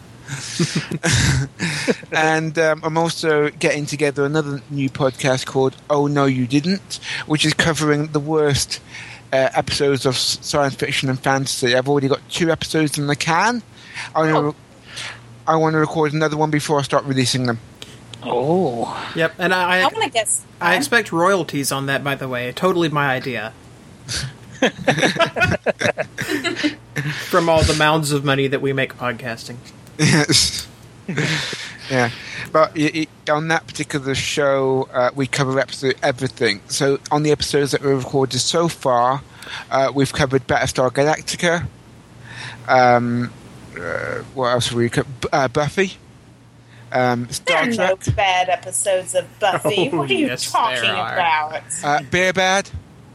[2.13, 7.45] and um, I'm also getting together another new podcast called Oh No You Didn't, which
[7.45, 8.79] is covering the worst
[9.33, 11.75] uh, episodes of science fiction and fantasy.
[11.75, 13.63] I've already got two episodes in the can.
[14.15, 14.55] I to, Oh.
[15.47, 17.59] I want to record another one before I start releasing them.
[18.23, 20.43] Oh, Yep, and I I want to guess.
[20.61, 22.03] I expect royalties on that.
[22.03, 23.53] By the way, totally my idea.
[27.29, 29.55] From all the mounds of money that we make podcasting.
[29.97, 30.67] Yes.
[31.89, 32.11] yeah,
[32.51, 36.61] but y- y- on that particular show, uh, we cover absolutely everything.
[36.67, 39.21] So on the episodes that we've recorded so far,
[39.71, 41.65] uh, we've covered Battlestar Galactica.
[42.67, 43.31] Um,
[43.81, 45.11] uh, what else have we covered?
[45.31, 45.93] Uh, Buffy.
[46.91, 49.89] Um, There Star are no bad episodes of Buffy.
[49.93, 51.61] Oh, what are you yes, talking about?
[51.83, 52.69] Uh, Beer Bad.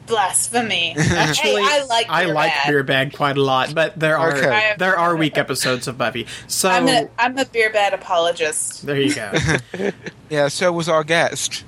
[0.07, 0.95] Blasphemy.
[0.99, 2.67] Actually, hey, I like I Beer like Bad.
[2.69, 4.75] Beer Bag quite a lot, but there are Okay.
[4.79, 6.27] there are weak episodes of Buffy.
[6.47, 8.87] So I'm a I'm a beer bad apologist.
[8.87, 9.33] there you go.
[10.31, 11.65] Yeah, so was our guest.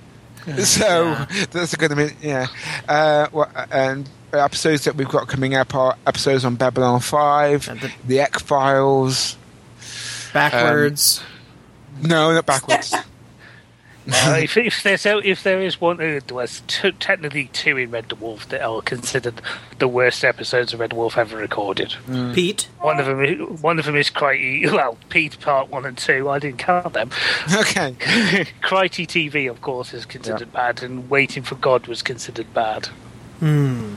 [0.65, 1.15] So
[1.51, 2.47] that's going to be yeah.
[2.89, 7.93] Uh, what, and episodes that we've got coming up are episodes on Babylon Five, the-
[8.07, 9.37] the X Files.
[10.33, 11.23] Backwards.
[12.03, 12.95] No, not backwards.
[14.11, 18.09] Uh, if, if there's if there is one, uh, there's two, technically two in Red
[18.09, 19.43] Dwarf that are considered
[19.81, 21.95] the worst episodes of Red Dwarf ever recorded.
[22.33, 22.71] Pete.
[22.81, 24.65] One of them, is- one of them is Krytie.
[24.73, 26.31] Well, Pete Part One and Two.
[26.31, 27.11] I didn't count them.
[27.55, 27.93] okay.
[28.63, 32.89] Krytie TV, of course, is considered bad, and Waiting for God was considered bad.
[33.41, 33.95] Hmm.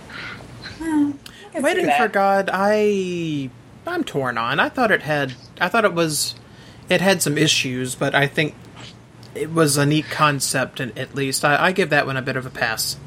[0.80, 1.20] I can
[1.54, 2.50] see Waiting for God.
[2.52, 3.50] I
[3.88, 4.60] I'm torn on.
[4.60, 5.34] I thought it had.
[5.60, 6.36] I thought it was.
[6.90, 8.56] It had some issues, but I think
[9.34, 10.80] it was a neat concept.
[10.80, 12.98] And at least I, I give that one a bit of a pass.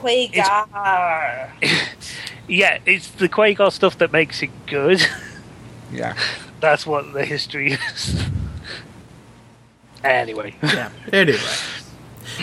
[0.00, 1.50] Quagaar.
[2.48, 5.00] Yeah, it's the Quagaar stuff that makes it good.
[5.92, 6.16] Yeah.
[6.60, 8.22] That's what the history is.
[10.04, 10.90] anyway, yeah.
[11.12, 11.38] Anyway.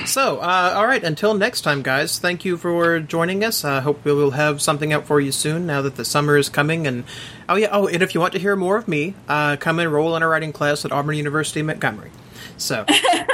[0.05, 1.03] So, uh, all right.
[1.03, 2.19] Until next time, guys.
[2.19, 3.63] Thank you for joining us.
[3.65, 5.65] I hope we will have something out for you soon.
[5.65, 7.03] Now that the summer is coming, and
[7.49, 7.69] oh yeah.
[7.71, 10.27] Oh, and if you want to hear more of me, uh, come enroll in a
[10.27, 12.11] writing class at Auburn University Montgomery.
[12.57, 12.85] So,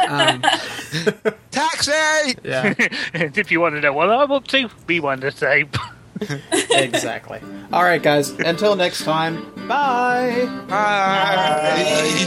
[0.08, 0.42] um,
[1.52, 2.36] Taxi.
[2.44, 2.74] yeah,
[3.14, 5.66] and if you want to know what I'm up to, be one to say.
[6.72, 7.40] exactly.
[7.72, 8.30] All right, guys.
[8.32, 9.44] Until next time.
[9.68, 10.46] Bye.
[10.68, 12.24] Bye.